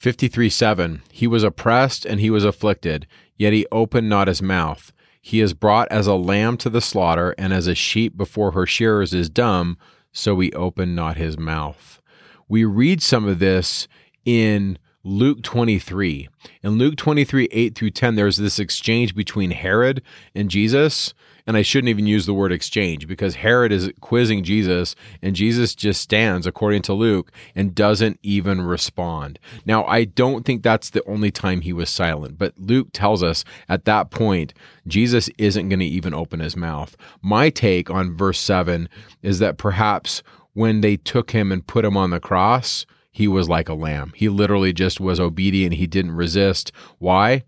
[0.00, 4.92] 53 7 He was oppressed and he was afflicted, yet he opened not his mouth.
[5.20, 8.64] He is brought as a lamb to the slaughter, and as a sheep before her
[8.66, 9.76] shearers is dumb,
[10.12, 12.00] so he opened not his mouth.
[12.48, 13.88] We read some of this
[14.24, 16.28] in Luke 23.
[16.62, 20.02] In Luke 23, 8 through 10, there's this exchange between Herod
[20.34, 21.12] and Jesus.
[21.46, 25.74] And I shouldn't even use the word exchange because Herod is quizzing Jesus and Jesus
[25.74, 29.38] just stands, according to Luke, and doesn't even respond.
[29.64, 33.44] Now, I don't think that's the only time he was silent, but Luke tells us
[33.68, 34.54] at that point,
[34.86, 36.96] Jesus isn't going to even open his mouth.
[37.22, 38.88] My take on verse 7
[39.22, 40.22] is that perhaps
[40.52, 44.12] when they took him and put him on the cross, he was like a lamb.
[44.14, 45.74] He literally just was obedient.
[45.74, 46.72] He didn't resist.
[46.98, 47.44] Why?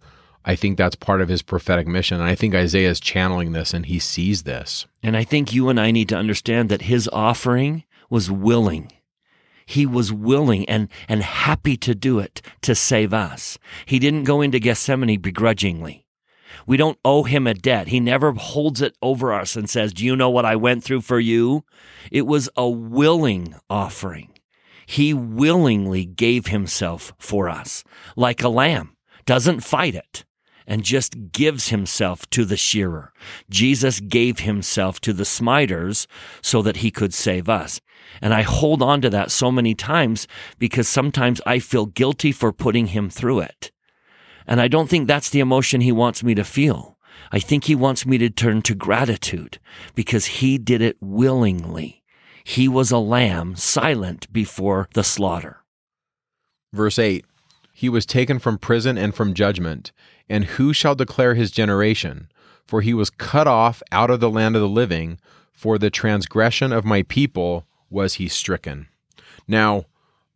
[0.48, 2.22] I think that's part of his prophetic mission.
[2.22, 4.86] And I think Isaiah is channeling this and he sees this.
[5.02, 8.90] And I think you and I need to understand that his offering was willing.
[9.66, 13.58] He was willing and, and happy to do it to save us.
[13.84, 16.06] He didn't go into Gethsemane begrudgingly.
[16.66, 17.88] We don't owe him a debt.
[17.88, 21.02] He never holds it over us and says, Do you know what I went through
[21.02, 21.64] for you?
[22.10, 24.30] It was a willing offering.
[24.86, 27.84] He willingly gave himself for us
[28.16, 28.96] like a lamb,
[29.26, 30.24] doesn't fight it
[30.68, 33.12] and just gives himself to the shearer.
[33.50, 36.06] Jesus gave himself to the smiters
[36.42, 37.80] so that he could save us.
[38.20, 42.52] And I hold on to that so many times because sometimes I feel guilty for
[42.52, 43.72] putting him through it.
[44.46, 46.98] And I don't think that's the emotion he wants me to feel.
[47.32, 49.58] I think he wants me to turn to gratitude
[49.94, 52.04] because he did it willingly.
[52.44, 55.64] He was a lamb silent before the slaughter.
[56.72, 57.24] Verse 8
[57.72, 59.92] He was taken from prison and from judgment.
[60.28, 62.28] And who shall declare his generation?
[62.66, 65.18] For he was cut off out of the land of the living.
[65.52, 68.88] For the transgression of my people was he stricken.
[69.46, 69.86] Now,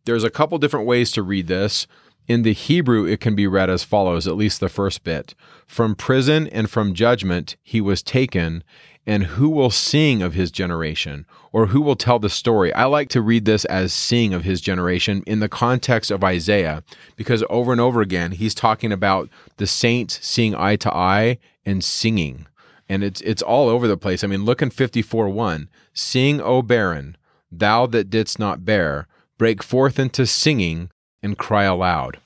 [0.05, 1.87] there's a couple different ways to read this.
[2.27, 5.35] In the Hebrew, it can be read as follows, at least the first bit
[5.67, 8.63] From prison and from judgment he was taken,
[9.05, 12.73] and who will sing of his generation or who will tell the story?
[12.73, 16.83] I like to read this as sing of his generation in the context of Isaiah
[17.15, 21.83] because over and over again he's talking about the saints seeing eye to eye and
[21.83, 22.47] singing.
[22.89, 24.23] And it's it's all over the place.
[24.23, 25.69] I mean, look in 54 1.
[25.93, 27.17] Sing, O barren,
[27.51, 30.89] thou that didst not bear, break forth into singing
[31.21, 32.19] and cry aloud.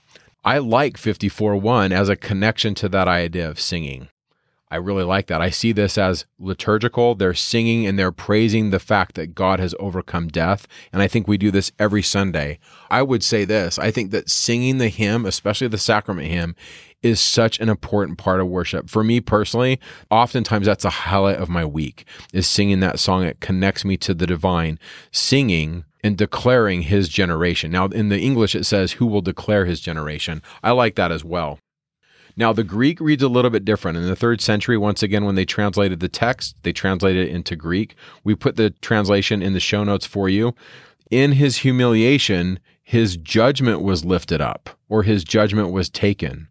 [0.44, 4.10] I like 54 1 as a connection to that idea of singing.
[4.70, 5.42] I really like that.
[5.42, 7.16] I see this as liturgical.
[7.16, 10.68] They're singing and they're praising the fact that God has overcome death.
[10.92, 12.60] And I think we do this every Sunday.
[12.90, 16.56] I would say this I think that singing the hymn, especially the sacrament hymn,
[17.02, 18.90] is such an important part of worship.
[18.90, 23.24] For me personally, oftentimes that's a highlight of my week is singing that song.
[23.24, 24.80] It connects me to the divine.
[25.12, 27.72] Singing and declaring his generation.
[27.72, 30.42] Now, in the English, it says, Who will declare his generation?
[30.64, 31.60] I like that as well.
[32.40, 33.98] Now, the Greek reads a little bit different.
[33.98, 37.56] In the third century, once again, when they translated the text, they translated it into
[37.56, 37.96] Greek.
[38.24, 40.54] We put the translation in the show notes for you.
[41.10, 46.48] In his humiliation, his judgment was lifted up, or his judgment was taken.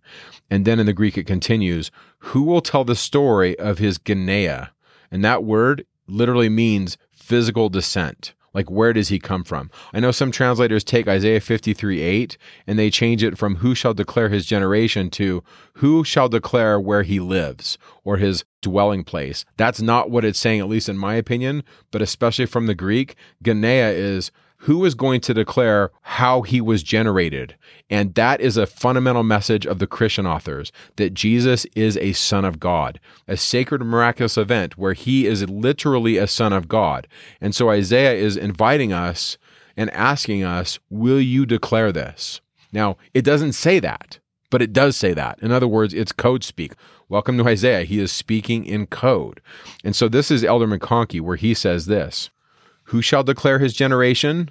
[0.50, 4.70] And then in the Greek, it continues, Who will tell the story of his Genea?
[5.12, 8.34] And that word literally means physical descent.
[8.56, 9.70] Like, where does he come from?
[9.92, 13.92] I know some translators take Isaiah 53 8 and they change it from who shall
[13.92, 15.44] declare his generation to
[15.74, 19.44] who shall declare where he lives or his dwelling place.
[19.58, 23.14] That's not what it's saying, at least in my opinion, but especially from the Greek.
[23.44, 27.56] Genea is who is going to declare how he was generated?
[27.90, 32.44] And that is a fundamental message of the Christian authors that Jesus is a son
[32.44, 32.98] of God,
[33.28, 37.06] a sacred miraculous event where he is literally a son of God.
[37.40, 39.38] And so Isaiah is inviting us
[39.76, 42.40] and asking us, Will you declare this?
[42.72, 44.18] Now, it doesn't say that,
[44.50, 45.38] but it does say that.
[45.40, 46.72] In other words, it's code speak.
[47.08, 47.84] Welcome to Isaiah.
[47.84, 49.40] He is speaking in code.
[49.84, 52.30] And so this is Elder McConkie where he says this
[52.86, 54.50] who shall declare his generation?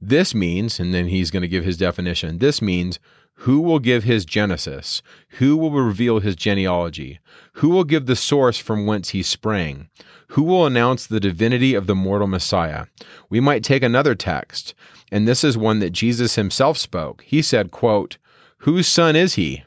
[0.00, 2.38] This means, and then he's going to give his definition.
[2.38, 2.98] This means
[3.40, 5.02] who will give his genesis?
[5.38, 7.20] Who will reveal his genealogy?
[7.54, 9.88] Who will give the source from whence he sprang?
[10.28, 12.86] Who will announce the divinity of the mortal Messiah?
[13.30, 14.74] We might take another text,
[15.10, 17.22] and this is one that Jesus himself spoke.
[17.22, 18.18] He said, quote,
[18.58, 19.64] Whose son is he?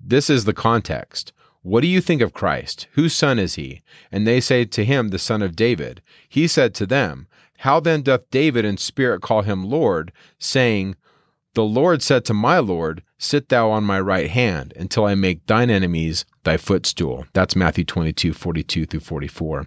[0.00, 1.32] This is the context.
[1.64, 2.88] What do you think of Christ?
[2.92, 3.80] Whose son is he?
[4.12, 6.02] And they say to him, The son of David.
[6.28, 7.26] He said to them,
[7.60, 10.94] How then doth David in spirit call him Lord, saying,
[11.54, 15.46] The Lord said to my Lord, Sit thou on my right hand, until I make
[15.46, 17.24] thine enemies thy footstool.
[17.32, 19.66] That's Matthew 22, 42 through 44.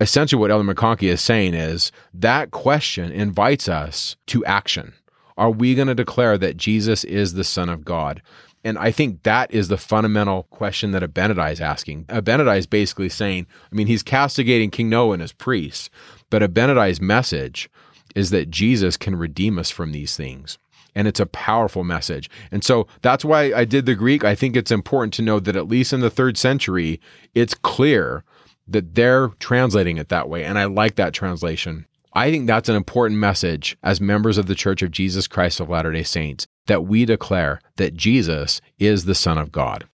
[0.00, 4.94] Essentially, what Elder McConkie is saying is that question invites us to action.
[5.36, 8.22] Are we going to declare that Jesus is the Son of God?
[8.64, 12.04] And I think that is the fundamental question that Abinadi is asking.
[12.04, 15.90] Abinadi is basically saying, I mean, he's castigating King Noah and his priests,
[16.30, 17.68] but Abinadi's message
[18.14, 20.58] is that Jesus can redeem us from these things.
[20.94, 22.28] And it's a powerful message.
[22.50, 24.24] And so that's why I did the Greek.
[24.24, 27.00] I think it's important to know that at least in the third century,
[27.34, 28.24] it's clear
[28.68, 30.44] that they're translating it that way.
[30.44, 31.86] And I like that translation.
[32.12, 35.70] I think that's an important message as members of the Church of Jesus Christ of
[35.70, 39.84] Latter day Saints that we declare that Jesus is the Son of God.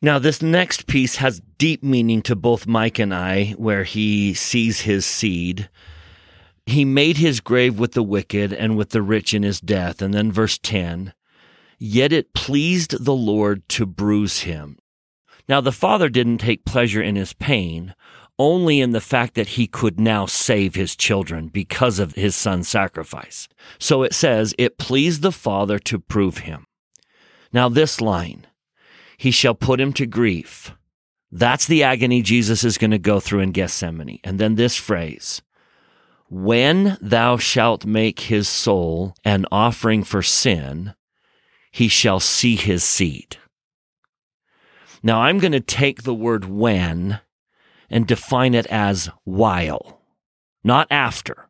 [0.00, 4.80] Now, this next piece has deep meaning to both Mike and I, where he sees
[4.80, 5.68] his seed.
[6.66, 10.02] He made his grave with the wicked and with the rich in his death.
[10.02, 11.14] And then verse 10
[11.78, 14.78] Yet it pleased the Lord to bruise him.
[15.48, 17.94] Now, the Father didn't take pleasure in his pain,
[18.42, 22.68] only in the fact that he could now save his children because of his son's
[22.68, 23.48] sacrifice.
[23.78, 26.66] So it says, It pleased the Father to prove him.
[27.52, 28.48] Now, this line,
[29.16, 30.72] He shall put him to grief.
[31.30, 34.18] That's the agony Jesus is going to go through in Gethsemane.
[34.24, 35.40] And then this phrase,
[36.28, 40.94] When thou shalt make his soul an offering for sin,
[41.70, 43.36] he shall see his seed.
[45.00, 47.20] Now, I'm going to take the word when
[47.92, 50.00] and define it as while,
[50.64, 51.48] not after.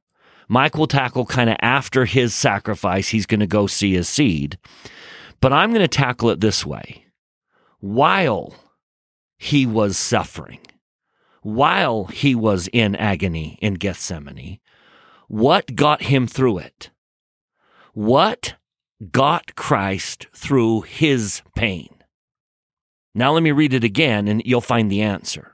[0.49, 4.59] Mike will tackle kind of after his sacrifice, he's going to go see his seed.
[5.40, 7.07] But I'm going to tackle it this way
[7.80, 8.55] while
[9.38, 10.61] he was suffering,
[11.43, 14.61] while he was in agony in Gethsemane,
[15.26, 16.90] what got him through it?
[17.95, 18.55] What
[19.11, 21.88] got Christ through his pain?
[23.14, 25.51] Now let me read it again and you'll find the answer.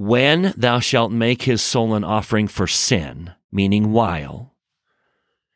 [0.00, 4.54] When thou shalt make his soul an offering for sin, meaning while,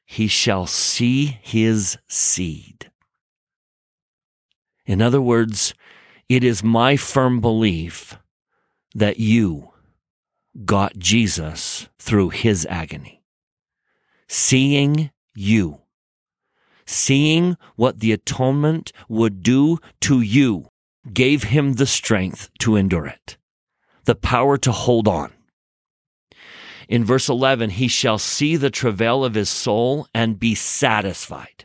[0.04, 2.90] he shall see his seed.
[4.84, 5.74] In other words,
[6.28, 8.18] it is my firm belief
[8.96, 9.70] that you
[10.64, 13.22] got Jesus through his agony.
[14.26, 15.82] Seeing you,
[16.84, 20.68] seeing what the atonement would do to you,
[21.12, 23.36] gave him the strength to endure it
[24.04, 25.32] the power to hold on.
[26.88, 31.64] In verse 11, he shall see the travail of his soul and be satisfied.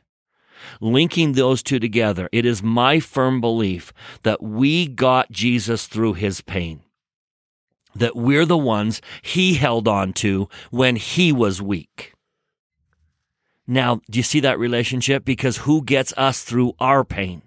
[0.80, 3.92] linking those two together, it is my firm belief
[4.24, 6.82] that we got Jesus through his pain.
[7.96, 12.14] That we're the ones he held on to when he was weak.
[13.66, 15.26] Now, do you see that relationship?
[15.26, 17.42] Because who gets us through our pain?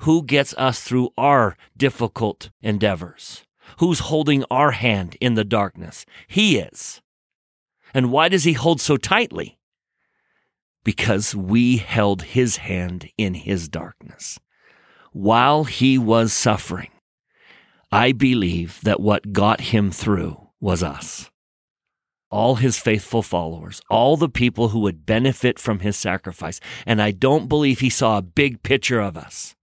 [0.00, 3.44] Who gets us through our difficult endeavors?
[3.78, 6.04] Who's holding our hand in the darkness?
[6.26, 7.00] He is.
[7.94, 9.58] And why does he hold so tightly?
[10.84, 14.38] Because we held his hand in his darkness.
[15.12, 16.90] While he was suffering,
[17.92, 21.30] I believe that what got him through was us.
[22.30, 26.60] All his faithful followers, all the people who would benefit from his sacrifice.
[26.86, 29.56] And I don't believe he saw a big picture of us.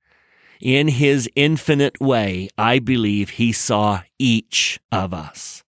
[0.61, 5.63] In his infinite way, I believe he saw each of us.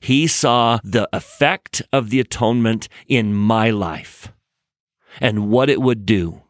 [0.00, 4.32] He saw the effect of the atonement in my life
[5.20, 6.42] and what it would do.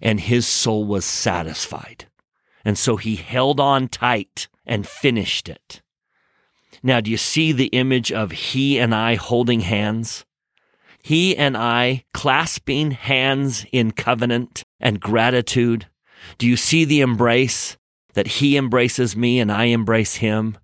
[0.00, 2.06] And his soul was satisfied.
[2.64, 5.82] And so he held on tight and finished it.
[6.82, 10.24] Now, do you see the image of he and I holding hands?
[11.02, 15.86] He and I clasping hands in covenant and gratitude.
[16.36, 17.76] Do you see the embrace
[18.14, 20.58] that he embraces me and I embrace him?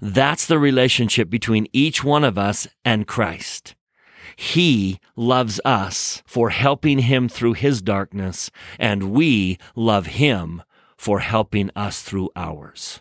[0.00, 3.74] That's the relationship between each one of us and Christ.
[4.36, 10.62] He loves us for helping him through his darkness, and we love him
[10.96, 13.00] for helping us through ours.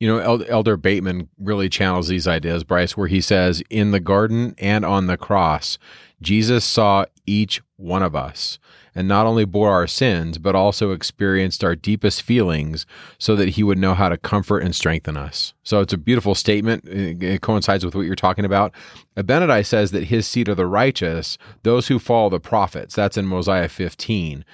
[0.00, 4.56] You know, Elder Bateman really channels these ideas, Bryce, where he says, in the garden
[4.58, 5.78] and on the cross,
[6.20, 8.58] Jesus saw each one of us
[8.94, 12.84] and not only bore our sins, but also experienced our deepest feelings
[13.18, 15.54] so that he would know how to comfort and strengthen us.
[15.62, 16.86] So it's a beautiful statement.
[16.86, 18.72] It coincides with what you're talking about.
[19.16, 22.94] Abinadi says that his seed are the righteous, those who follow the prophets.
[22.94, 24.44] That's in Mosiah 15.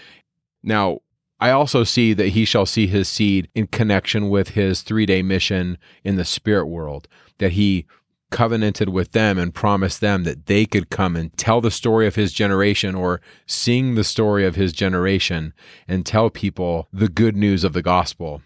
[0.62, 1.00] Now,
[1.40, 5.22] I also see that he shall see his seed in connection with his three day
[5.22, 7.06] mission in the spirit world,
[7.38, 7.86] that he
[8.30, 12.14] covenanted with them and promised them that they could come and tell the story of
[12.14, 15.52] his generation or sing the story of his generation
[15.86, 18.42] and tell people the good news of the gospel.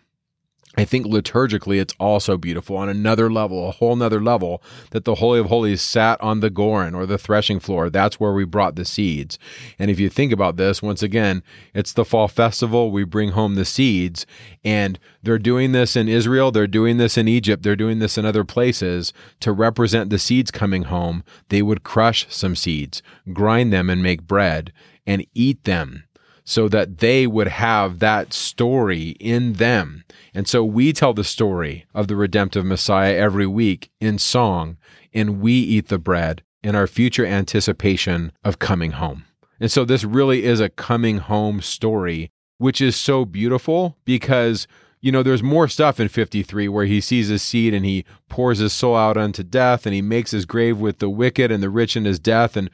[0.75, 5.17] I think liturgically it's also beautiful on another level, a whole nother level, that the
[5.17, 7.91] Holy of Holies sat on the Goren or the threshing floor.
[7.91, 9.39] That's where we brought the seeds.
[9.79, 11.43] And if you think about this, once again,
[11.75, 12.91] it's the fall festival.
[12.91, 14.25] We bring home the seeds.
[14.65, 18.25] And they're doing this in Israel, they're doing this in Egypt, they're doing this in
[18.25, 21.23] other places to represent the seeds coming home.
[21.51, 23.03] They would crush some seeds,
[23.33, 24.73] grind them, and make bread
[25.07, 26.05] and eat them
[26.45, 30.05] so that they would have that story in them.
[30.35, 34.79] And so we tell the story of the redemptive Messiah every week in song,
[35.13, 39.25] and we eat the bread in our future anticipation of coming home.
[39.61, 44.67] And so this really is a coming home story, which is so beautiful because
[45.03, 48.59] you know, there's more stuff in 53 where he sees his seed and he pours
[48.59, 51.69] his soul out unto death and he makes his grave with the wicked and the
[51.69, 52.71] rich in his death and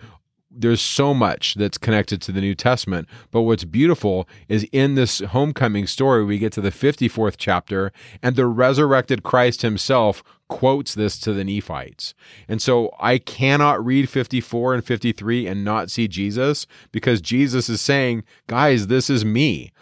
[0.61, 3.09] there's so much that's connected to the New Testament.
[3.31, 7.93] But what's beautiful is in this homecoming story, we get to the 54th chapter,
[8.23, 12.15] and the resurrected Christ himself quotes this to the Nephites.
[12.49, 17.81] And so I cannot read 54 and 53 and not see Jesus because Jesus is
[17.81, 19.73] saying, guys, this is me.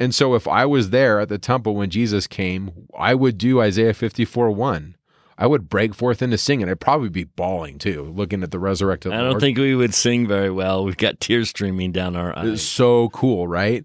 [0.00, 3.60] And so if I was there at the temple when Jesus came, I would do
[3.60, 4.94] Isaiah 54 1.
[5.40, 6.68] I would break forth into singing.
[6.68, 9.12] I'd probably be bawling too, looking at the resurrected.
[9.12, 9.40] I don't Lord.
[9.40, 10.84] think we would sing very well.
[10.84, 12.48] We've got tears streaming down our eyes.
[12.48, 13.84] It's so cool, right?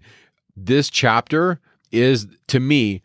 [0.56, 1.60] This chapter
[1.92, 3.02] is to me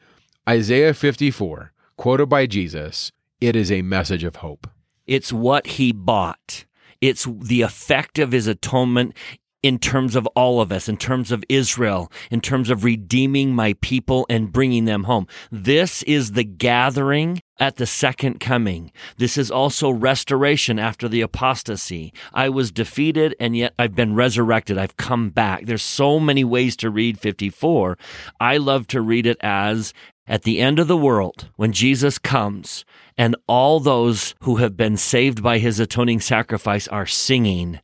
[0.49, 3.11] Isaiah 54, quoted by Jesus.
[3.39, 4.67] It is a message of hope.
[5.05, 6.65] It's what he bought.
[7.01, 9.15] It's the effect of his atonement
[9.61, 13.73] in terms of all of us, in terms of Israel, in terms of redeeming my
[13.81, 15.27] people and bringing them home.
[15.51, 18.91] This is the gathering at the second coming.
[19.17, 22.13] This is also restoration after the apostasy.
[22.33, 24.77] I was defeated and yet I've been resurrected.
[24.77, 25.65] I've come back.
[25.65, 27.97] There's so many ways to read 54.
[28.39, 29.93] I love to read it as
[30.29, 32.85] at the end of the world, when Jesus comes
[33.17, 37.79] and all those who have been saved by his atoning sacrifice are singing,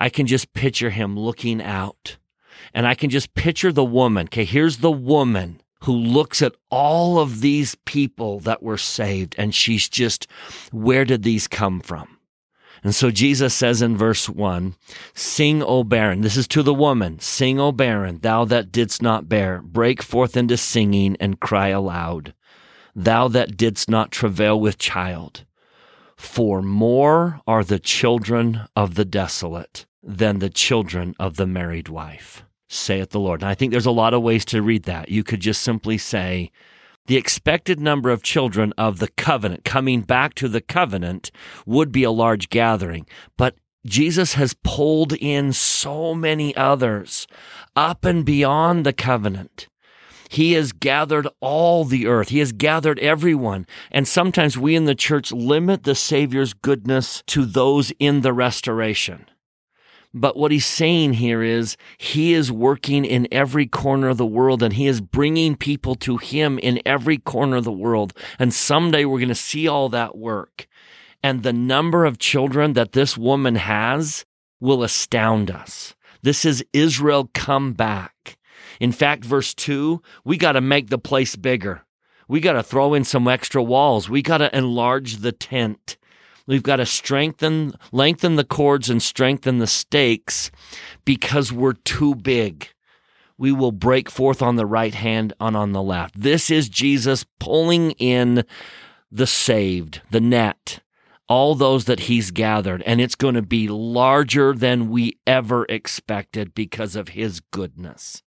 [0.00, 2.16] I can just picture him looking out.
[2.72, 4.26] And I can just picture the woman.
[4.26, 9.54] Okay, here's the woman who looks at all of these people that were saved and
[9.54, 10.26] she's just,
[10.72, 12.16] where did these come from?
[12.82, 14.74] And so Jesus says in verse 1
[15.14, 16.22] Sing, O barren.
[16.22, 17.18] This is to the woman.
[17.20, 19.60] Sing, O barren, thou that didst not bear.
[19.60, 22.32] Break forth into singing and cry aloud.
[22.96, 25.44] Thou that didst not travail with child.
[26.16, 32.44] For more are the children of the desolate than the children of the married wife.
[32.68, 33.42] saith the Lord.
[33.42, 35.08] And I think there's a lot of ways to read that.
[35.08, 36.52] You could just simply say,
[37.06, 41.32] the expected number of children of the covenant coming back to the covenant
[41.66, 43.06] would be a large gathering.
[43.36, 47.26] But Jesus has pulled in so many others
[47.74, 49.66] up and beyond the covenant.
[50.28, 52.28] He has gathered all the earth.
[52.28, 53.66] He has gathered everyone.
[53.90, 59.26] And sometimes we in the church limit the Savior's goodness to those in the restoration.
[60.12, 64.62] But what he's saying here is he is working in every corner of the world
[64.62, 68.12] and he is bringing people to him in every corner of the world.
[68.38, 70.66] And someday we're going to see all that work.
[71.22, 74.24] And the number of children that this woman has
[74.58, 75.94] will astound us.
[76.22, 78.36] This is Israel come back.
[78.80, 81.82] In fact, verse 2, we got to make the place bigger.
[82.26, 84.08] We got to throw in some extra walls.
[84.08, 85.96] We got to enlarge the tent.
[86.46, 90.50] We've got to strengthen, lengthen the cords and strengthen the stakes
[91.04, 92.68] because we're too big.
[93.38, 96.20] We will break forth on the right hand and on the left.
[96.20, 98.44] This is Jesus pulling in
[99.10, 100.80] the saved, the net,
[101.28, 106.54] all those that he's gathered, and it's going to be larger than we ever expected
[106.54, 108.22] because of his goodness.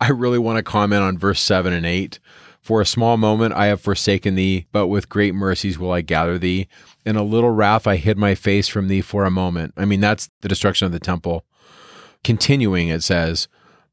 [0.00, 2.20] I really want to comment on verse 7 and 8.
[2.68, 6.36] For a small moment I have forsaken thee, but with great mercies will I gather
[6.36, 6.68] thee.
[7.06, 9.72] In a little wrath I hid my face from thee for a moment.
[9.78, 11.46] I mean, that's the destruction of the temple.
[12.22, 13.48] Continuing, it says,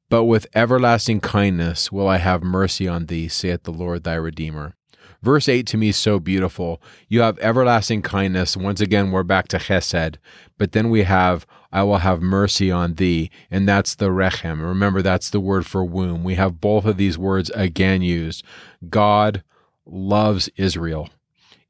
[0.10, 4.76] But with everlasting kindness will I have mercy on thee, saith the Lord thy Redeemer.
[5.22, 6.81] Verse 8 to me is so beautiful.
[7.07, 8.57] You have everlasting kindness.
[8.57, 10.18] Once again, we're back to chesed.
[10.57, 11.45] But then we have,
[11.76, 13.30] I will have mercy on thee.
[13.52, 14.61] And that's the rechem.
[14.61, 16.23] Remember, that's the word for womb.
[16.23, 18.45] We have both of these words again used.
[18.89, 19.43] God
[19.85, 21.10] loves Israel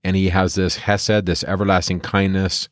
[0.04, 2.70] and he has this hesed, this everlasting kindness,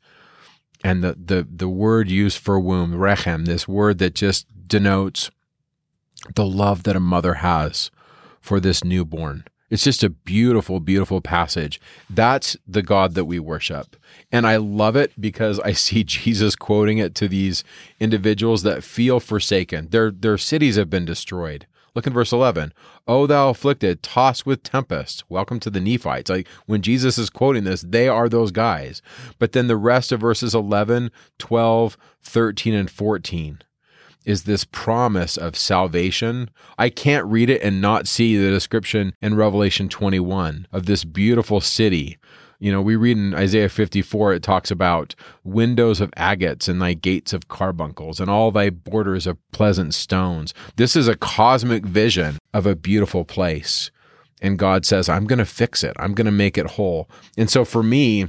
[0.83, 5.31] and the the the word used for womb, rechem, this word that just denotes
[6.35, 7.89] the love that a mother has
[8.39, 9.45] for this newborn.
[9.73, 11.81] It's just a beautiful, beautiful passage.
[12.07, 13.95] That's the God that we worship.
[14.31, 17.63] And I love it because I see Jesus quoting it to these
[17.99, 19.87] individuals that feel forsaken.
[19.89, 21.65] Their, their cities have been destroyed.
[21.95, 22.71] Look in verse 11.
[23.07, 25.23] O thou afflicted, tossed with tempest.
[25.27, 26.29] Welcome to the Nephites.
[26.29, 29.01] Like when Jesus is quoting this, they are those guys.
[29.39, 31.09] But then the rest of verses 11,
[31.39, 33.63] 12, 13, and 14
[34.25, 36.49] is this promise of salvation.
[36.77, 41.61] I can't read it and not see the description in Revelation 21 of this beautiful
[41.61, 42.17] city
[42.63, 46.93] you know, we read in Isaiah 54, it talks about windows of agates and thy
[46.93, 50.53] gates of carbuncles and all thy borders of pleasant stones.
[50.77, 53.91] This is a cosmic vision of a beautiful place.
[54.41, 57.09] And God says, I'm going to fix it, I'm going to make it whole.
[57.37, 58.27] And so for me,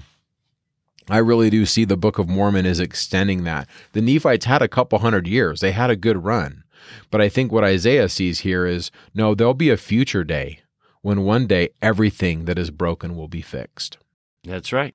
[1.09, 3.69] I really do see the Book of Mormon as extending that.
[3.93, 6.65] The Nephites had a couple hundred years, they had a good run.
[7.11, 10.61] But I think what Isaiah sees here is no, there'll be a future day
[11.03, 13.99] when one day everything that is broken will be fixed.
[14.43, 14.95] That's right.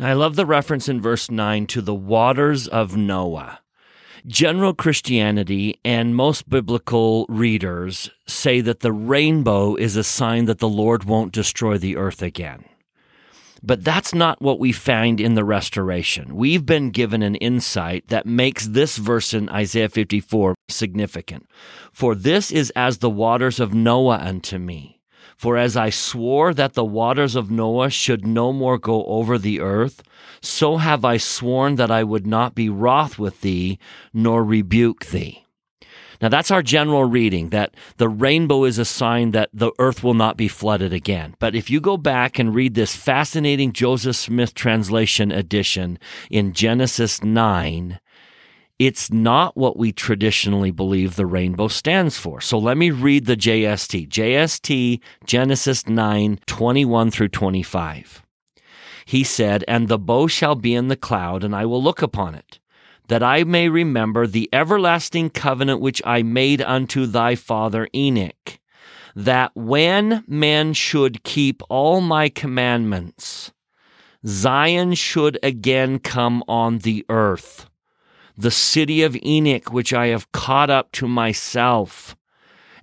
[0.00, 3.60] I love the reference in verse 9 to the waters of Noah.
[4.26, 10.68] General Christianity and most biblical readers say that the rainbow is a sign that the
[10.68, 12.64] Lord won't destroy the earth again.
[13.64, 16.34] But that's not what we find in the restoration.
[16.34, 21.46] We've been given an insight that makes this verse in Isaiah 54 significant.
[21.92, 25.00] For this is as the waters of Noah unto me.
[25.36, 29.60] For as I swore that the waters of Noah should no more go over the
[29.60, 30.02] earth,
[30.40, 33.78] so have I sworn that I would not be wroth with thee,
[34.12, 35.44] nor rebuke thee.
[36.22, 40.14] Now that's our general reading that the rainbow is a sign that the earth will
[40.14, 41.34] not be flooded again.
[41.40, 45.98] But if you go back and read this fascinating Joseph Smith translation edition
[46.30, 47.98] in Genesis 9,
[48.78, 52.40] it's not what we traditionally believe the rainbow stands for.
[52.40, 54.08] So let me read the JST.
[54.08, 58.22] JST Genesis 9 21 through 25.
[59.04, 62.36] He said, And the bow shall be in the cloud, and I will look upon
[62.36, 62.60] it,
[63.08, 68.58] that I may remember the everlasting covenant which I made unto thy father Enoch,
[69.14, 73.52] that when men should keep all my commandments,
[74.26, 77.68] Zion should again come on the earth
[78.36, 82.16] the city of Enoch, which I have caught up to myself.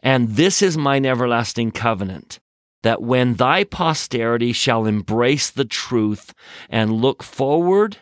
[0.02, 2.40] And this is mine everlasting covenant,
[2.84, 6.34] that when thy posterity shall embrace the truth
[6.70, 7.98] and look forward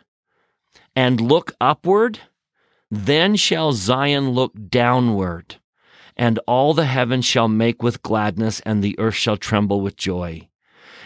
[0.98, 2.22] and look upward,
[2.90, 5.58] then shall Zion look downward,
[6.16, 10.50] and all the heavens shall make with gladness, and the earth shall tremble with joy.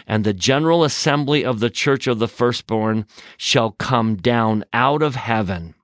[0.06, 3.04] And the general assembly of the church of the firstborn
[3.36, 5.74] shall come down out of heaven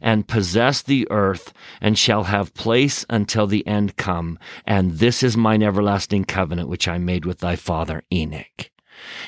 [0.00, 4.38] and possess the earth and shall have place until the end come.
[4.66, 8.70] And this is mine everlasting covenant which I made with thy father Enoch.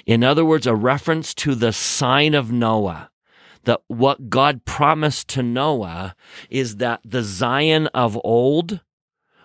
[0.07, 3.10] In other words, a reference to the sign of Noah
[3.65, 6.15] that what God promised to Noah
[6.49, 8.81] is that the Zion of old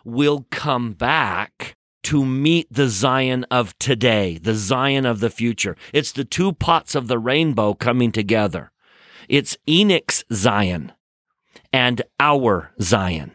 [0.03, 5.75] will come back to meet the Zion of today, the Zion of the future.
[5.91, 8.71] It's the two pots of the rainbow coming together.
[9.27, 10.91] It's Enoch's Zion
[11.73, 13.31] and our Zion.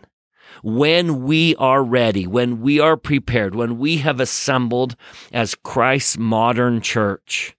[0.63, 4.95] When we are ready, when we are prepared, when we have assembled
[5.33, 7.57] as Christ's modern church,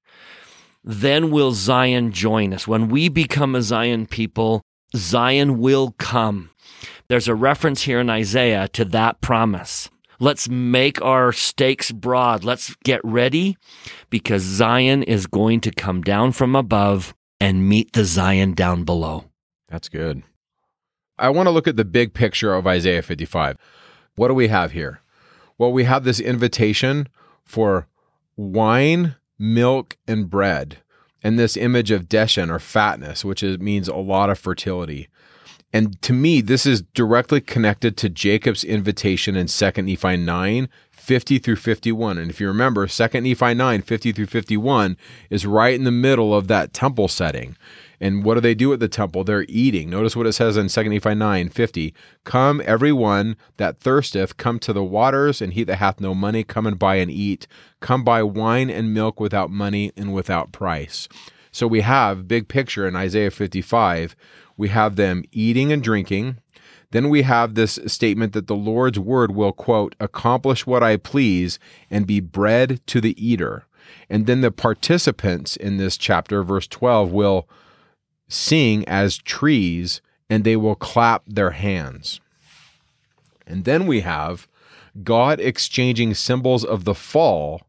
[0.84, 2.68] then will Zion join us.
[2.68, 4.62] When we become a Zion people,
[4.96, 6.50] Zion will come.
[7.08, 9.90] There's a reference here in Isaiah to that promise.
[10.20, 12.44] Let's make our stakes broad.
[12.44, 13.58] Let's get ready
[14.10, 19.26] because Zion is going to come down from above and meet the Zion down below.
[19.68, 20.24] That's good.
[21.18, 23.58] I want to look at the big picture of Isaiah 55.
[24.16, 25.02] What do we have here?
[25.58, 27.08] Well, we have this invitation
[27.44, 27.88] for
[28.36, 30.78] wine, milk, and bread,
[31.24, 35.10] and this image of deshen or fatness, which is, means a lot of fertility.
[35.74, 41.40] And to me, this is directly connected to Jacob's invitation in 2 Nephi 9, 50
[41.40, 42.18] through 51.
[42.18, 44.98] And if you remember, 2 Nephi 9, 50 through 51
[45.30, 47.56] is right in the middle of that temple setting.
[48.02, 49.24] And what do they do at the temple?
[49.24, 49.90] They're eating.
[49.90, 51.94] Notice what it says in 2 Nephi 9, 50.
[52.26, 56.44] Come, every one that thirsteth, come to the waters, and he that hath no money,
[56.44, 57.48] come and buy and eat.
[57.80, 61.08] Come buy wine and milk without money and without price.
[61.54, 64.16] So we have big picture in Isaiah 55
[64.62, 66.38] we have them eating and drinking.
[66.92, 71.58] Then we have this statement that the Lord's word will, quote, accomplish what I please
[71.90, 73.66] and be bread to the eater.
[74.08, 77.50] And then the participants in this chapter, verse 12, will
[78.32, 82.22] sing as trees and they will clap their hands.
[83.46, 84.48] And then we have
[85.04, 87.62] God exchanging symbols of the fall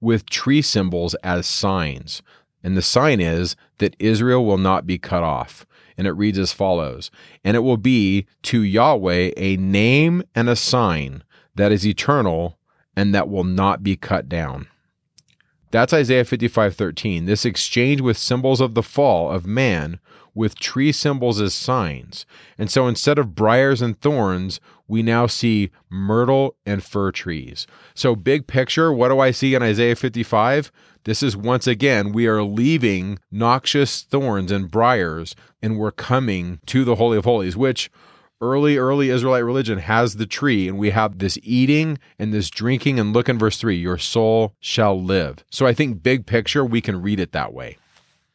[0.00, 2.22] with tree symbols as signs.
[2.62, 5.64] And the sign is that Israel will not be cut off
[5.96, 7.10] and it reads as follows
[7.44, 11.24] And it will be to Yahweh a name and a sign
[11.56, 12.56] that is eternal
[12.96, 14.68] and that will not be cut down.
[15.70, 17.26] That's Isaiah 55:13.
[17.26, 20.00] This exchange with symbols of the fall of man
[20.34, 22.24] with tree symbols as signs.
[22.56, 27.66] And so instead of briars and thorns, we now see myrtle and fir trees.
[27.94, 30.70] So big picture, what do I see in Isaiah 55?
[31.04, 36.84] This is once again, we are leaving noxious thorns and briars and we're coming to
[36.84, 37.90] the Holy of Holies, which
[38.40, 42.98] early, early Israelite religion has the tree, and we have this eating and this drinking.
[42.98, 45.44] And look in verse three your soul shall live.
[45.50, 47.78] So I think big picture, we can read it that way.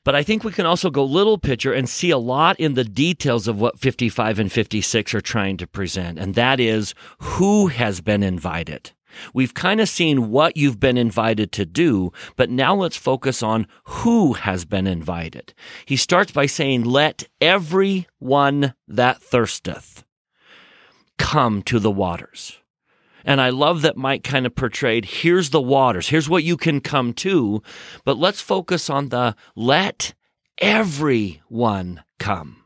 [0.05, 2.83] But I think we can also go little picture and see a lot in the
[2.83, 6.19] details of what 55 and 56 are trying to present.
[6.19, 8.91] And that is who has been invited.
[9.33, 13.67] We've kind of seen what you've been invited to do, but now let's focus on
[13.85, 15.53] who has been invited.
[15.85, 20.03] He starts by saying, Let every one that thirsteth
[21.17, 22.59] come to the waters.
[23.25, 26.81] And I love that Mike kind of portrayed here's the waters, here's what you can
[26.81, 27.61] come to,
[28.03, 30.13] but let's focus on the let
[30.57, 32.62] everyone come.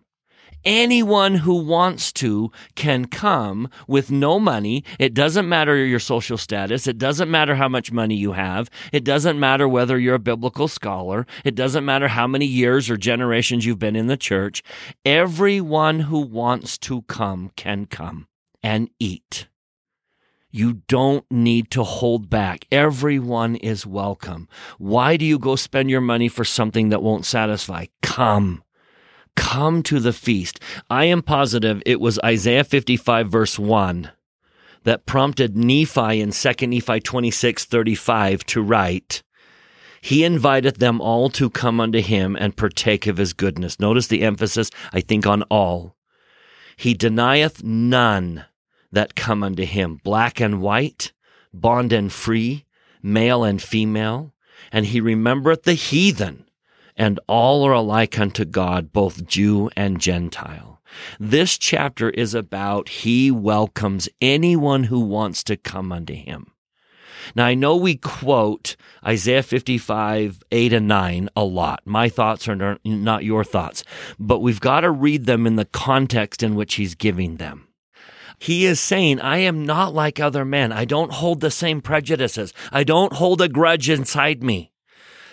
[0.68, 4.84] Anyone who wants to can come with no money.
[5.00, 6.88] It doesn't matter your social status.
[6.88, 8.70] It doesn't matter how much money you have.
[8.92, 11.26] It doesn't matter whether you're a biblical scholar.
[11.46, 14.62] It doesn't matter how many years or generations you've been in the church.
[15.06, 18.28] Everyone who wants to come can come
[18.62, 19.48] and eat.
[20.52, 22.68] You don't need to hold back.
[22.74, 24.50] Everyone is welcome.
[24.80, 27.86] Why do you go spend your money for something that won't satisfy?
[28.02, 28.64] Come.
[29.38, 30.60] Come to the feast.
[30.90, 34.12] I am positive it was Isaiah 55, verse 1,
[34.84, 39.24] that prompted Nephi in 2 Nephi 26, 35 to write,
[40.02, 43.80] He inviteth them all to come unto him and partake of his goodness.
[43.80, 45.96] Notice the emphasis, I think, on all.
[46.76, 48.46] He denieth none
[48.92, 51.14] that come unto him, black and white,
[51.54, 52.66] bond and free,
[53.04, 54.34] male and female,
[54.72, 56.47] and he remembereth the heathen
[56.98, 60.82] and all are alike unto God, both Jew and Gentile.
[61.20, 66.52] This chapter is about He welcomes anyone who wants to come unto Him.
[67.36, 68.76] Now, I know we quote
[69.06, 71.82] Isaiah 55, 8 and 9 a lot.
[71.86, 73.84] My thoughts are not your thoughts,
[74.18, 77.68] but we've got to read them in the context in which he's giving them.
[78.40, 80.72] He is saying, I am not like other men.
[80.72, 82.54] I don't hold the same prejudices.
[82.72, 84.72] I don't hold a grudge inside me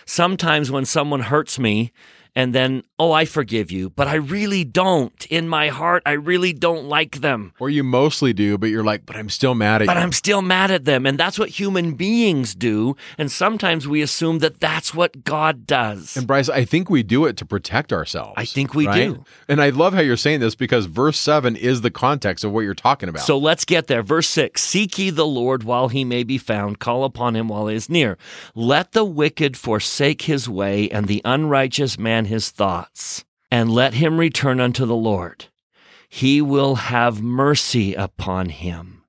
[0.05, 1.91] sometimes when someone hurts me
[2.35, 5.25] and then, oh, I forgive you, but I really don't.
[5.27, 7.53] In my heart, I really don't like them.
[7.59, 10.03] Or you mostly do, but you're like, but I'm still mad at But you.
[10.03, 11.05] I'm still mad at them.
[11.05, 12.97] And that's what human beings do.
[13.17, 16.17] And sometimes we assume that that's what God does.
[16.17, 18.33] And Bryce, I think we do it to protect ourselves.
[18.35, 19.13] I think we right?
[19.13, 19.23] do.
[19.47, 22.61] And I love how you're saying this because verse 7 is the context of what
[22.61, 23.21] you're talking about.
[23.21, 24.03] So let's get there.
[24.03, 27.67] Verse 6 Seek ye the Lord while he may be found, call upon him while
[27.67, 28.17] he is near.
[28.53, 34.19] Let the wicked forsake his way, and the unrighteous man his thoughts, and let him
[34.19, 35.45] return unto the Lord.
[36.09, 39.03] He will have mercy upon him.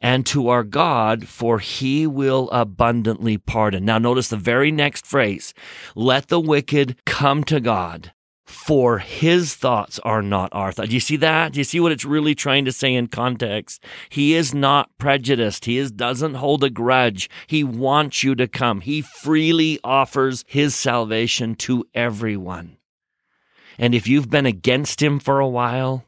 [0.00, 3.84] And to our God, for he will abundantly pardon.
[3.84, 5.52] Now, notice the very next phrase
[5.94, 8.12] let the wicked come to God,
[8.50, 10.88] for his thoughts are not our thoughts.
[10.88, 11.52] Do you see that?
[11.52, 13.82] Do you see what it's really trying to say in context?
[14.08, 15.64] He is not prejudiced.
[15.64, 17.30] He is, doesn't hold a grudge.
[17.46, 18.80] He wants you to come.
[18.80, 22.76] He freely offers his salvation to everyone.
[23.78, 26.04] And if you've been against him for a while,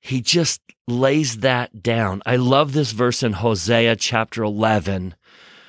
[0.00, 2.22] he just lays that down.
[2.26, 5.14] I love this verse in Hosea chapter 11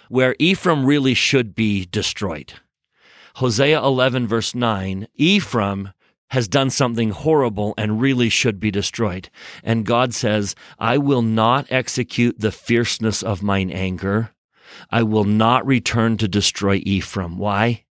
[0.10, 2.53] where Ephraim really should be destroyed.
[3.35, 5.89] Hosea 11, verse 9 Ephraim
[6.30, 9.30] has done something horrible and really should be destroyed.
[9.64, 14.31] And God says, I will not execute the fierceness of mine anger.
[14.89, 17.38] I will not return to destroy Ephraim.
[17.38, 17.85] Why?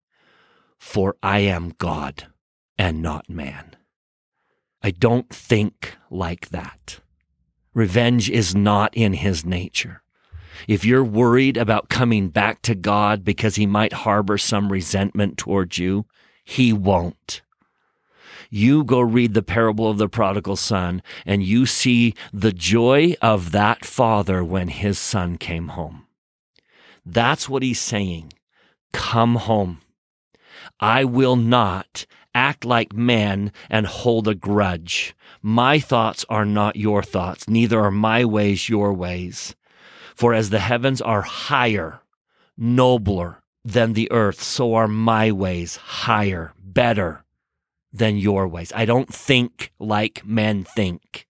[0.78, 2.26] For I am God
[2.76, 3.76] and not man.
[4.82, 6.98] I don't think like that.
[7.74, 10.01] Revenge is not in his nature.
[10.68, 15.78] If you're worried about coming back to God because he might harbor some resentment towards
[15.78, 16.06] you,
[16.44, 17.42] he won't.
[18.50, 23.52] You go read the parable of the prodigal son and you see the joy of
[23.52, 26.06] that father when his son came home.
[27.06, 28.34] That's what he's saying.
[28.92, 29.80] Come home.
[30.80, 32.04] I will not
[32.34, 35.14] act like man and hold a grudge.
[35.40, 39.54] My thoughts are not your thoughts, neither are my ways your ways.
[40.14, 42.00] For as the heavens are higher,
[42.56, 47.24] nobler than the earth, so are my ways higher, better
[47.92, 48.72] than your ways.
[48.74, 51.26] I don't think like men think.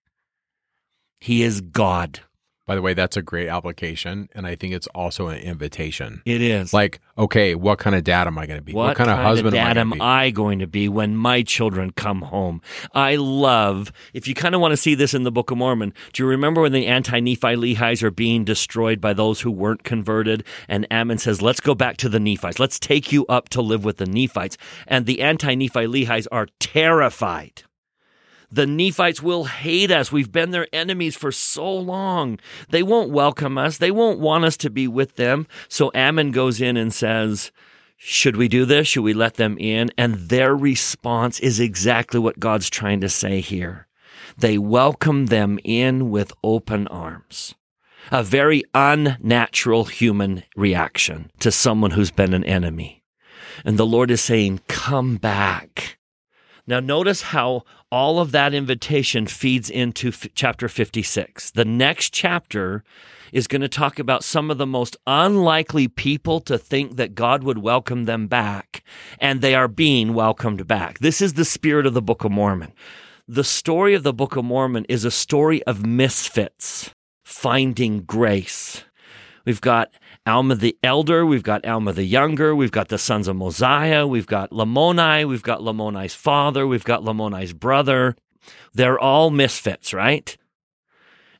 [1.21, 2.21] He is God.
[2.65, 4.29] By the way, that's a great application.
[4.35, 6.23] And I think it's also an invitation.
[6.25, 6.73] It is.
[6.73, 8.73] Like, okay, what kind of dad am I going to be?
[8.73, 10.01] What, kind, of husband dad am I am going to be?
[10.03, 12.63] I going to be when my children come home?
[12.95, 15.93] I love, if you kind of want to see this in the Book of Mormon,
[16.13, 19.83] do you remember when the anti Nephi Lehi's are being destroyed by those who weren't
[19.83, 20.45] converted?
[20.69, 22.61] And Ammon says, Let's go back to the Nephites.
[22.61, 24.57] Let's take you up to live with the Nephites.
[24.87, 27.65] And the anti Nephi Lehi's are terrified.
[28.53, 30.13] The Nephites will hate us.
[30.13, 32.39] We've been their enemies for so long.
[32.69, 33.79] They won't welcome us.
[33.79, 35.47] They won't want us to be with them.
[35.69, 37.51] So Ammon goes in and says,
[37.97, 38.89] should we do this?
[38.89, 39.91] Should we let them in?
[39.97, 43.87] And their response is exactly what God's trying to say here.
[44.37, 47.55] They welcome them in with open arms.
[48.11, 53.03] A very unnatural human reaction to someone who's been an enemy.
[53.65, 55.99] And the Lord is saying, come back.
[56.67, 61.51] Now, notice how all of that invitation feeds into f- chapter 56.
[61.51, 62.85] The next chapter
[63.33, 67.43] is going to talk about some of the most unlikely people to think that God
[67.43, 68.85] would welcome them back,
[69.19, 71.01] and they are being welcomed back.
[71.01, 72.73] This is the spirit of the Book of Mormon.
[73.27, 76.95] The story of the Book of Mormon is a story of misfits
[77.25, 78.85] finding grace.
[79.45, 79.93] We've got
[80.27, 84.27] Alma the elder, we've got Alma the younger, we've got the sons of Mosiah, we've
[84.27, 88.17] got Lamoni, we've got Lamoni's father, we've got Lamoni's brother.
[88.75, 90.37] They're all misfits, right?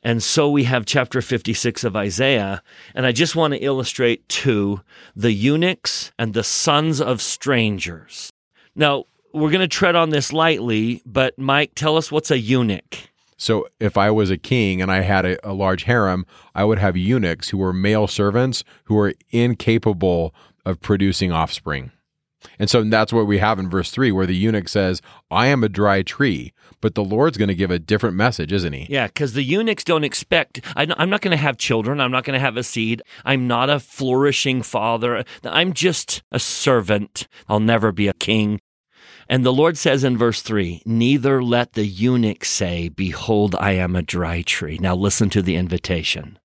[0.03, 2.63] And so we have chapter 56 of Isaiah.
[2.95, 4.81] And I just want to illustrate two
[5.15, 8.33] the eunuchs and the sons of strangers.
[8.75, 13.12] Now, we're going to tread on this lightly, but Mike, tell us what's a eunuch.
[13.43, 16.79] So if I was a king and I had a, a large harem, I would
[16.79, 20.33] have eunuchs who were male servants who were incapable
[20.65, 21.91] of producing offspring.
[22.61, 25.65] And so that's what we have in verse 3, where the eunuch says, I am
[25.65, 26.53] a dry tree.
[26.81, 28.87] But the Lord's going to give a different message, isn't he?
[28.89, 32.01] Yeah, because the eunuchs don't expect, I, am not going to have children.
[32.01, 33.03] I'm not going to have a seed.
[33.25, 35.25] I'm not a flourishing father.
[35.43, 37.27] I'm just a servant.
[37.49, 38.61] I'll never be a king.
[39.33, 43.97] And the Lord says in verse 3 Neither let the eunuch say, Behold, I am
[43.97, 44.77] a dry tree.
[44.79, 46.39] Now listen to the invitation.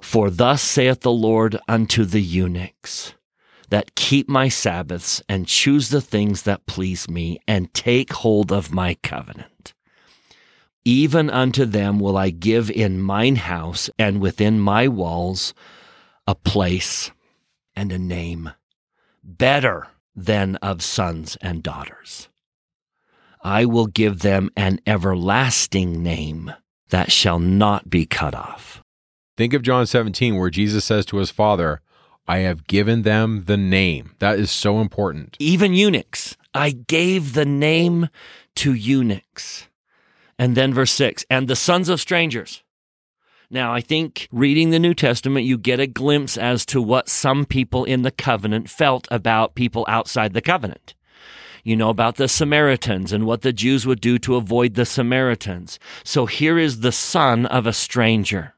[0.00, 3.14] For thus saith the Lord unto the eunuchs
[3.70, 8.72] that keep my Sabbaths and choose the things that please me and take hold of
[8.72, 9.74] my covenant.
[10.84, 15.52] Even unto them will I give in mine house and within my walls
[16.28, 17.10] a place
[17.74, 18.52] and a name
[19.24, 22.28] better than of sons and daughters.
[23.42, 26.52] I will give them an everlasting name
[26.90, 28.82] that shall not be cut off.
[29.36, 31.80] Think of John 17, where Jesus says to his Father,
[32.28, 34.14] I have given them the name.
[34.20, 35.36] That is so important.
[35.40, 38.08] Even eunuchs, I gave the name
[38.56, 39.68] to eunuchs.
[40.38, 42.61] And then verse 6 and the sons of strangers.
[43.52, 47.44] Now, I think reading the New Testament, you get a glimpse as to what some
[47.44, 50.94] people in the covenant felt about people outside the covenant.
[51.62, 55.78] You know about the Samaritans and what the Jews would do to avoid the Samaritans.
[56.02, 58.54] So here is the son of a stranger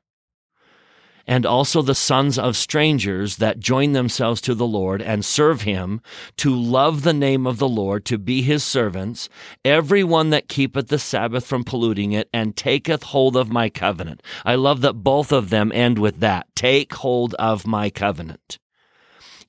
[1.26, 6.00] and also the sons of strangers that join themselves to the Lord and serve him,
[6.38, 9.28] to love the name of the Lord, to be his servants,
[9.64, 14.22] every one that keepeth the Sabbath from polluting it, and taketh hold of my covenant.
[14.44, 16.46] I love that both of them end with that.
[16.54, 18.58] Take hold of my covenant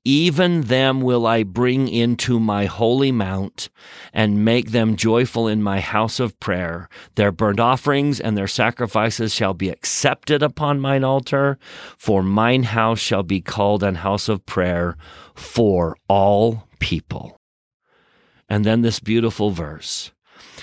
[0.05, 3.69] even them will I bring into my holy mount
[4.13, 6.87] and make them joyful in my house of prayer.
[7.15, 11.57] Their burnt offerings and their sacrifices shall be accepted upon mine altar,
[11.97, 14.95] for mine house shall be called an house of prayer
[15.33, 17.41] for all people.
[18.47, 20.11] And then this beautiful verse.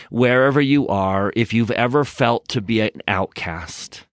[0.09, 4.07] Wherever you are, if you've ever felt to be an outcast,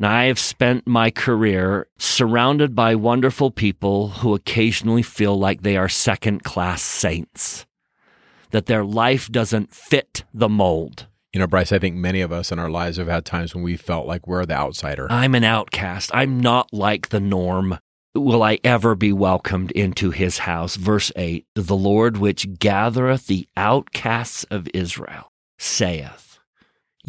[0.00, 5.76] now, I have spent my career surrounded by wonderful people who occasionally feel like they
[5.76, 7.66] are second class saints,
[8.50, 11.08] that their life doesn't fit the mold.
[11.32, 13.64] You know, Bryce, I think many of us in our lives have had times when
[13.64, 15.08] we felt like we're the outsider.
[15.10, 16.10] I'm an outcast.
[16.14, 17.78] I'm not like the norm.
[18.14, 20.76] Will I ever be welcomed into his house?
[20.76, 26.27] Verse 8 The Lord which gathereth the outcasts of Israel saith,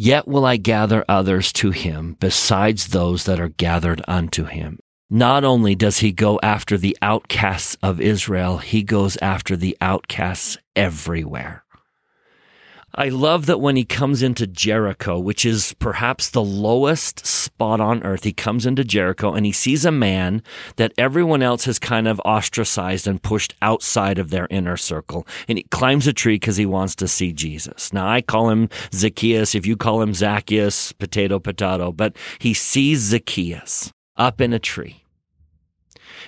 [0.02, 4.78] Yet will I gather others to him besides those that are gathered unto him.
[5.10, 10.56] Not only does he go after the outcasts of Israel, he goes after the outcasts
[10.74, 11.64] everywhere.
[12.94, 18.02] I love that when he comes into Jericho, which is perhaps the lowest spot on
[18.02, 20.42] earth, he comes into Jericho and he sees a man
[20.74, 25.24] that everyone else has kind of ostracized and pushed outside of their inner circle.
[25.46, 27.92] And he climbs a tree because he wants to see Jesus.
[27.92, 29.54] Now, I call him Zacchaeus.
[29.54, 35.04] If you call him Zacchaeus, potato, potato, but he sees Zacchaeus up in a tree.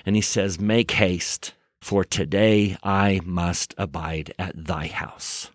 [0.05, 5.49] And he says, Make haste, for today I must abide at thy house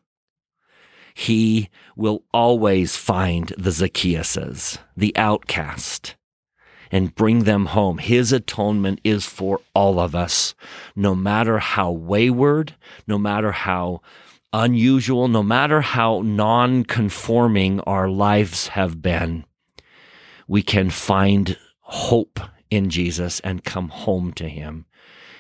[1.19, 6.15] he will always find the Zacchaeuses, the outcast,
[6.93, 7.99] and bring them home.
[7.99, 10.55] His atonement is for all of us,
[10.95, 12.77] no matter how wayward,
[13.09, 14.01] no matter how
[14.53, 19.45] unusual, no matter how non conforming our lives have been.
[20.47, 22.39] We can find hope
[22.71, 24.87] in Jesus and come home to him.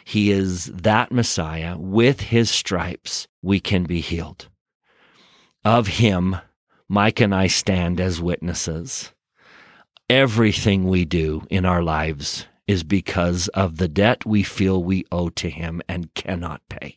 [0.04, 1.76] He is that Messiah.
[1.78, 4.48] With his stripes, we can be healed.
[5.68, 6.34] Of him,
[6.88, 9.12] Mike and I stand as witnesses.
[10.08, 15.28] Everything we do in our lives is because of the debt we feel we owe
[15.28, 16.96] to him and cannot pay.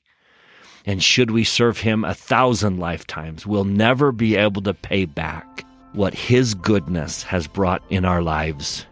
[0.85, 5.65] And should we serve him a thousand lifetimes, we'll never be able to pay back
[5.91, 8.85] what his goodness has brought in our lives.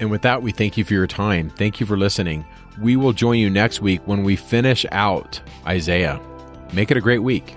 [0.00, 1.48] And with that, we thank you for your time.
[1.48, 2.44] Thank you for listening.
[2.78, 6.20] We will join you next week when we finish out Isaiah.
[6.74, 7.56] Make it a great week.